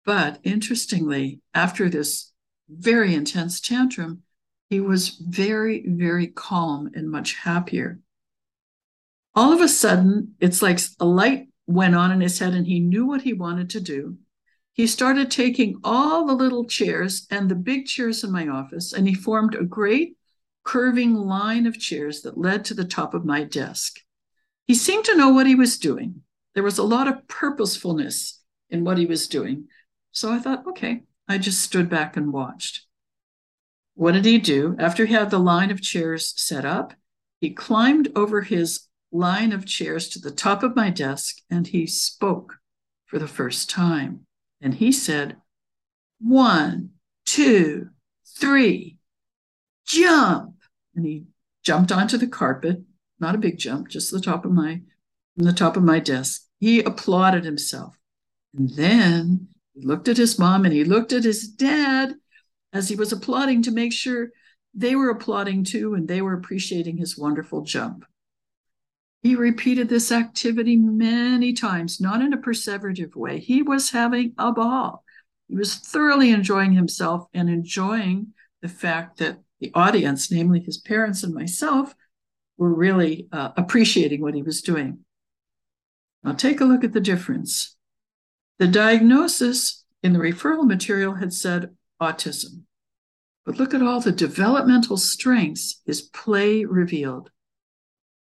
But 0.06 0.40
interestingly, 0.44 1.42
after 1.54 1.90
this 1.90 2.32
very 2.70 3.14
intense 3.14 3.60
tantrum, 3.60 4.24
he 4.72 4.80
was 4.80 5.10
very, 5.10 5.84
very 5.86 6.28
calm 6.28 6.90
and 6.96 7.12
much 7.12 7.36
happier. 7.36 8.00
All 9.36 9.52
of 9.52 9.60
a 9.60 9.68
sudden, 9.68 10.36
it's 10.40 10.62
like 10.62 10.80
a 10.98 11.06
light 11.06 11.50
went 11.68 11.94
on 11.94 12.10
in 12.10 12.22
his 12.22 12.40
head 12.40 12.54
and 12.54 12.66
he 12.66 12.80
knew 12.80 13.06
what 13.06 13.24
he 13.24 13.34
wanted 13.34 13.70
to 13.72 13.82
do. 13.82 14.18
He 14.72 14.88
started 14.88 15.30
taking 15.30 15.82
all 15.84 16.26
the 16.26 16.34
little 16.34 16.64
chairs 16.64 17.28
and 17.30 17.50
the 17.52 17.56
big 17.56 17.86
chairs 17.86 18.24
in 18.24 18.32
my 18.32 18.48
office, 18.48 18.94
and 18.94 19.10
he 19.10 19.14
formed 19.14 19.56
a 19.56 19.66
great 19.66 20.16
curving 20.64 21.16
line 21.16 21.68
of 21.68 21.78
chairs 21.78 22.22
that 22.22 22.38
led 22.38 22.64
to 22.64 22.74
the 22.74 22.86
top 22.86 23.14
of 23.14 23.26
my 23.26 23.44
desk. 23.44 24.00
He 24.68 24.74
seemed 24.74 25.04
to 25.04 25.18
know 25.18 25.30
what 25.30 25.48
he 25.48 25.56
was 25.56 25.78
doing. 25.78 26.22
There 26.56 26.64
was 26.64 26.78
a 26.78 26.84
lot 26.84 27.10
of 27.10 27.28
purposefulness 27.28 28.40
in 28.70 28.86
what 28.86 28.98
he 28.98 29.06
was 29.06 29.28
doing. 29.28 29.68
So 30.14 30.32
I 30.32 30.40
thought, 30.40 30.66
okay, 30.66 31.02
I 31.28 31.40
just 31.40 31.60
stood 31.60 31.90
back 31.90 32.16
and 32.16 32.32
watched. 32.32 32.86
What 33.96 34.14
did 34.14 34.26
he 34.26 34.38
do? 34.38 34.76
After 34.80 35.06
he 35.06 35.14
had 35.14 35.30
the 35.30 35.40
line 35.40 35.72
of 35.72 35.82
chairs 35.82 36.34
set 36.38 36.66
up, 36.66 36.94
he 37.40 37.50
climbed 37.50 38.10
over 38.16 38.42
his 38.42 38.88
line 39.12 39.52
of 39.52 39.66
chairs 39.66 40.08
to 40.10 40.20
the 40.20 40.32
top 40.32 40.64
of 40.64 40.76
my 40.76 40.90
desk 40.90 41.38
and 41.50 41.68
he 41.68 41.86
spoke 41.86 42.58
for 43.06 43.20
the 43.20 43.28
first 43.28 43.70
time. 43.70 44.26
And 44.62 44.76
he 44.76 44.92
said, 44.92 45.38
One, 46.20 46.92
two, 47.26 47.90
three, 48.40 48.98
jump. 49.86 50.56
And 50.96 51.06
he 51.06 51.26
jumped 51.64 51.92
onto 51.92 52.18
the 52.18 52.28
carpet, 52.28 52.82
not 53.20 53.36
a 53.36 53.40
big 53.40 53.58
jump, 53.58 53.90
just 53.90 54.12
the 54.12 54.22
top 54.22 54.46
of 54.46 54.52
my 54.52 54.82
from 55.36 55.46
the 55.46 55.54
top 55.54 55.78
of 55.78 55.84
my 55.84 56.00
desk. 56.00 56.44
He 56.60 56.82
applauded 56.82 57.44
himself. 57.44 57.96
And 58.56 58.70
then 58.72 59.48
he 59.74 59.86
looked 59.86 60.08
at 60.08 60.18
his 60.18 60.38
mom 60.38 60.66
and 60.66 60.74
he 60.74 60.84
looked 60.84 61.14
at 61.14 61.24
his 61.24 61.48
dad 61.48 62.16
as 62.74 62.90
he 62.90 62.96
was 62.96 63.12
applauding 63.12 63.62
to 63.64 63.72
make 63.72 63.94
sure 63.94 64.30
they 64.74 64.96
were 64.96 65.10
applauding 65.10 65.64
too 65.64 65.94
and 65.94 66.08
they 66.08 66.22
were 66.22 66.34
appreciating 66.34 66.98
his 66.98 67.18
wonderful 67.18 67.62
jump. 67.62 68.06
He 69.22 69.36
repeated 69.36 69.88
this 69.88 70.12
activity 70.12 70.78
many 70.78 71.54
times, 71.54 72.02
not 72.02 72.22
in 72.22 72.34
a 72.34 72.38
perseverative 72.38 73.16
way. 73.16 73.40
He 73.40 73.62
was 73.62 73.92
having 73.92 74.34
a 74.38 74.52
ball. 74.52 75.04
He 75.48 75.56
was 75.56 75.76
thoroughly 75.76 76.32
enjoying 76.32 76.72
himself 76.72 77.28
and 77.34 77.50
enjoying 77.50 78.34
the 78.62 78.70
fact 78.70 79.18
that 79.18 79.40
the 79.60 79.72
audience, 79.76 80.32
namely 80.32 80.60
his 80.62 80.78
parents 80.78 81.24
and 81.24 81.36
myself, 81.36 81.94
were 82.58 82.74
really 82.74 83.28
uh, 83.32 83.50
appreciating 83.58 84.22
what 84.22 84.34
he 84.34 84.42
was 84.42 84.62
doing. 84.62 85.00
Now, 86.24 86.34
take 86.34 86.62
a 86.62 86.66
look 86.66 86.84
at 86.84 86.94
the 86.94 87.00
difference. 87.00 87.76
The 88.58 88.68
diagnosis 88.68 89.84
in 90.04 90.14
the 90.14 90.20
referral 90.20 90.66
material 90.66 91.16
had 91.16 91.34
said 91.34 91.76
autism. 92.02 92.64
But 93.46 93.58
look 93.58 93.74
at 93.74 93.82
all 93.82 94.02
the 94.02 94.12
developmental 94.12 94.98
strengths 94.98 95.82
his 95.86 96.02
play 96.02 96.66
revealed. 96.66 97.30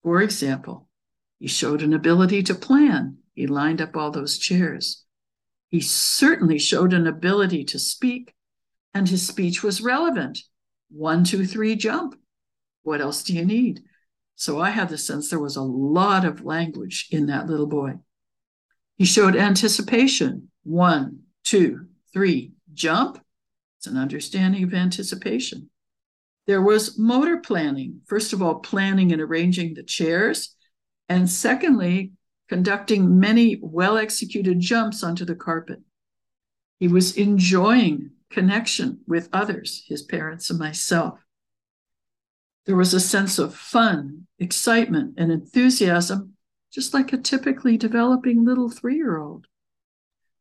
For 0.01 0.21
example, 0.21 0.89
he 1.39 1.47
showed 1.47 1.81
an 1.81 1.93
ability 1.93 2.43
to 2.43 2.55
plan. 2.55 3.17
He 3.33 3.47
lined 3.47 3.81
up 3.81 3.95
all 3.95 4.11
those 4.11 4.37
chairs. 4.37 5.03
He 5.69 5.81
certainly 5.81 6.59
showed 6.59 6.93
an 6.93 7.07
ability 7.07 7.63
to 7.65 7.79
speak, 7.79 8.33
and 8.93 9.09
his 9.09 9.27
speech 9.27 9.63
was 9.63 9.81
relevant. 9.81 10.39
One, 10.91 11.23
two, 11.23 11.45
three, 11.45 11.75
jump. 11.75 12.15
What 12.83 13.01
else 13.01 13.23
do 13.23 13.33
you 13.33 13.43
need? 13.43 13.81
So 14.35 14.61
I 14.61 14.69
had 14.69 14.89
the 14.89 14.97
sense 14.97 15.29
there 15.29 15.39
was 15.39 15.55
a 15.55 15.61
lot 15.61 16.25
of 16.25 16.45
language 16.45 17.07
in 17.11 17.27
that 17.27 17.47
little 17.47 17.67
boy. 17.67 17.95
He 18.97 19.05
showed 19.05 19.35
anticipation. 19.35 20.49
One, 20.63 21.23
two, 21.43 21.87
three, 22.13 22.53
jump. 22.73 23.19
It's 23.83 23.91
an 23.91 23.97
understanding 23.97 24.63
of 24.63 24.73
anticipation. 24.73 25.69
There 26.47 26.61
was 26.61 26.97
motor 26.97 27.39
planning. 27.39 27.99
First 28.05 28.31
of 28.31 28.41
all, 28.41 28.59
planning 28.59 29.11
and 29.11 29.21
arranging 29.21 29.73
the 29.73 29.83
chairs. 29.83 30.55
And 31.09 31.29
secondly, 31.29 32.13
conducting 32.47 33.19
many 33.19 33.59
well 33.61 33.97
executed 33.97 34.61
jumps 34.61 35.03
onto 35.03 35.25
the 35.25 35.35
carpet. 35.35 35.81
He 36.79 36.87
was 36.87 37.17
enjoying 37.17 38.11
connection 38.29 39.01
with 39.05 39.27
others, 39.33 39.83
his 39.85 40.01
parents 40.01 40.49
and 40.49 40.57
myself. 40.57 41.19
There 42.65 42.77
was 42.77 42.93
a 42.93 43.01
sense 43.01 43.37
of 43.37 43.53
fun, 43.53 44.27
excitement, 44.39 45.15
and 45.17 45.29
enthusiasm, 45.29 46.35
just 46.71 46.93
like 46.93 47.11
a 47.11 47.17
typically 47.17 47.77
developing 47.77 48.45
little 48.45 48.69
three 48.69 48.95
year 48.95 49.17
old. 49.17 49.47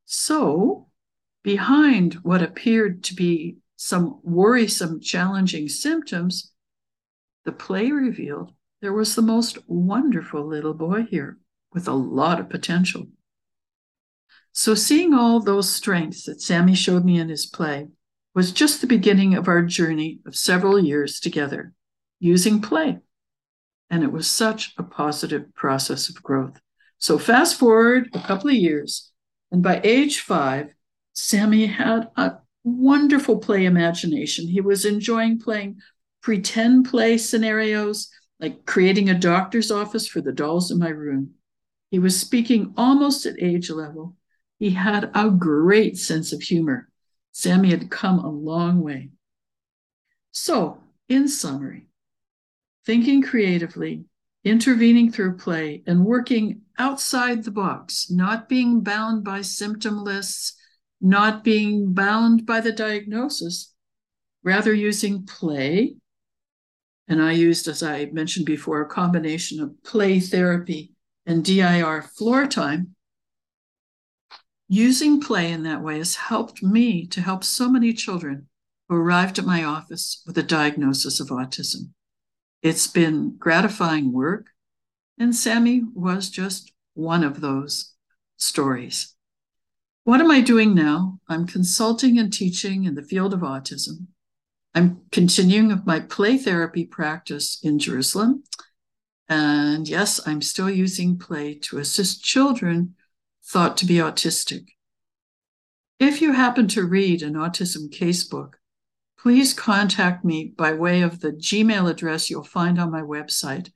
So, 0.04 0.91
behind 1.42 2.14
what 2.14 2.42
appeared 2.42 3.04
to 3.04 3.14
be 3.14 3.56
some 3.76 4.20
worrisome, 4.22 5.00
challenging 5.00 5.68
symptoms, 5.68 6.52
the 7.44 7.52
play 7.52 7.90
revealed 7.90 8.52
there 8.80 8.92
was 8.92 9.14
the 9.14 9.22
most 9.22 9.58
wonderful 9.66 10.46
little 10.46 10.74
boy 10.74 11.02
here 11.04 11.38
with 11.72 11.88
a 11.88 11.92
lot 11.92 12.40
of 12.40 12.50
potential. 12.50 13.06
So, 14.52 14.74
seeing 14.74 15.14
all 15.14 15.40
those 15.40 15.72
strengths 15.72 16.24
that 16.24 16.42
Sammy 16.42 16.74
showed 16.74 17.04
me 17.04 17.18
in 17.18 17.28
his 17.28 17.46
play 17.46 17.88
was 18.34 18.52
just 18.52 18.80
the 18.80 18.86
beginning 18.86 19.34
of 19.34 19.48
our 19.48 19.62
journey 19.62 20.20
of 20.26 20.36
several 20.36 20.78
years 20.78 21.20
together 21.20 21.72
using 22.20 22.60
play. 22.60 22.98
And 23.88 24.02
it 24.02 24.12
was 24.12 24.30
such 24.30 24.74
a 24.78 24.82
positive 24.82 25.54
process 25.54 26.08
of 26.08 26.22
growth. 26.22 26.60
So, 26.98 27.18
fast 27.18 27.58
forward 27.58 28.10
a 28.14 28.20
couple 28.20 28.50
of 28.50 28.56
years, 28.56 29.10
and 29.50 29.62
by 29.62 29.80
age 29.84 30.20
five, 30.20 30.74
Sammy 31.14 31.66
had 31.66 32.08
a 32.16 32.34
wonderful 32.64 33.38
play 33.38 33.64
imagination. 33.64 34.48
He 34.48 34.60
was 34.60 34.84
enjoying 34.84 35.38
playing 35.38 35.80
pretend 36.22 36.88
play 36.88 37.18
scenarios, 37.18 38.08
like 38.40 38.64
creating 38.64 39.10
a 39.10 39.18
doctor's 39.18 39.70
office 39.70 40.06
for 40.06 40.20
the 40.20 40.32
dolls 40.32 40.70
in 40.70 40.78
my 40.78 40.88
room. 40.88 41.32
He 41.90 41.98
was 41.98 42.18
speaking 42.18 42.72
almost 42.76 43.26
at 43.26 43.42
age 43.42 43.70
level. 43.70 44.16
He 44.58 44.70
had 44.70 45.10
a 45.14 45.28
great 45.30 45.98
sense 45.98 46.32
of 46.32 46.40
humor. 46.40 46.88
Sammy 47.32 47.70
had 47.70 47.90
come 47.90 48.20
a 48.20 48.30
long 48.30 48.80
way. 48.80 49.10
So, 50.30 50.78
in 51.08 51.28
summary, 51.28 51.88
thinking 52.86 53.22
creatively, 53.22 54.04
intervening 54.44 55.10
through 55.10 55.36
play, 55.36 55.82
and 55.86 56.04
working 56.04 56.62
outside 56.78 57.44
the 57.44 57.50
box, 57.50 58.10
not 58.10 58.48
being 58.48 58.80
bound 58.80 59.24
by 59.24 59.42
symptom 59.42 60.02
lists 60.02 60.56
not 61.02 61.42
being 61.42 61.92
bound 61.92 62.46
by 62.46 62.60
the 62.60 62.72
diagnosis, 62.72 63.74
rather 64.44 64.72
using 64.72 65.26
play. 65.26 65.96
And 67.08 67.20
I 67.20 67.32
used, 67.32 67.66
as 67.66 67.82
I 67.82 68.06
mentioned 68.06 68.46
before, 68.46 68.80
a 68.80 68.88
combination 68.88 69.60
of 69.60 69.82
play 69.82 70.20
therapy 70.20 70.92
and 71.26 71.44
DIR 71.44 72.02
floor 72.02 72.46
time. 72.46 72.94
Using 74.68 75.20
play 75.20 75.50
in 75.50 75.64
that 75.64 75.82
way 75.82 75.98
has 75.98 76.14
helped 76.14 76.62
me 76.62 77.06
to 77.08 77.20
help 77.20 77.42
so 77.42 77.68
many 77.68 77.92
children 77.92 78.46
who 78.88 78.94
arrived 78.94 79.38
at 79.38 79.44
my 79.44 79.64
office 79.64 80.22
with 80.24 80.38
a 80.38 80.42
diagnosis 80.42 81.18
of 81.20 81.28
autism. 81.28 81.90
It's 82.62 82.86
been 82.86 83.36
gratifying 83.36 84.12
work, 84.12 84.46
and 85.18 85.34
Sammy 85.34 85.82
was 85.94 86.30
just 86.30 86.72
one 86.94 87.24
of 87.24 87.40
those 87.40 87.92
stories. 88.36 89.11
What 90.04 90.20
am 90.20 90.32
I 90.32 90.40
doing 90.40 90.74
now? 90.74 91.20
I'm 91.28 91.46
consulting 91.46 92.18
and 92.18 92.32
teaching 92.32 92.84
in 92.84 92.96
the 92.96 93.02
field 93.02 93.32
of 93.32 93.40
autism. 93.40 94.06
I'm 94.74 95.02
continuing 95.12 95.68
with 95.68 95.86
my 95.86 96.00
play 96.00 96.38
therapy 96.38 96.84
practice 96.84 97.60
in 97.62 97.78
Jerusalem. 97.78 98.42
And 99.28 99.88
yes, 99.88 100.20
I'm 100.26 100.42
still 100.42 100.68
using 100.68 101.18
play 101.18 101.54
to 101.54 101.78
assist 101.78 102.24
children 102.24 102.96
thought 103.44 103.76
to 103.76 103.86
be 103.86 103.94
autistic. 103.94 104.70
If 106.00 106.20
you 106.20 106.32
happen 106.32 106.66
to 106.68 106.84
read 106.84 107.22
an 107.22 107.34
autism 107.34 107.88
casebook, 107.88 108.54
please 109.18 109.54
contact 109.54 110.24
me 110.24 110.52
by 110.56 110.72
way 110.72 111.02
of 111.02 111.20
the 111.20 111.30
Gmail 111.30 111.88
address 111.88 112.28
you'll 112.28 112.42
find 112.42 112.80
on 112.80 112.90
my 112.90 113.02
website. 113.02 113.70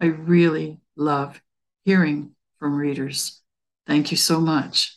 I 0.00 0.06
really 0.06 0.78
love 0.94 1.42
hearing 1.84 2.36
from 2.60 2.76
readers. 2.76 3.42
Thank 3.84 4.12
you 4.12 4.16
so 4.16 4.40
much. 4.40 4.96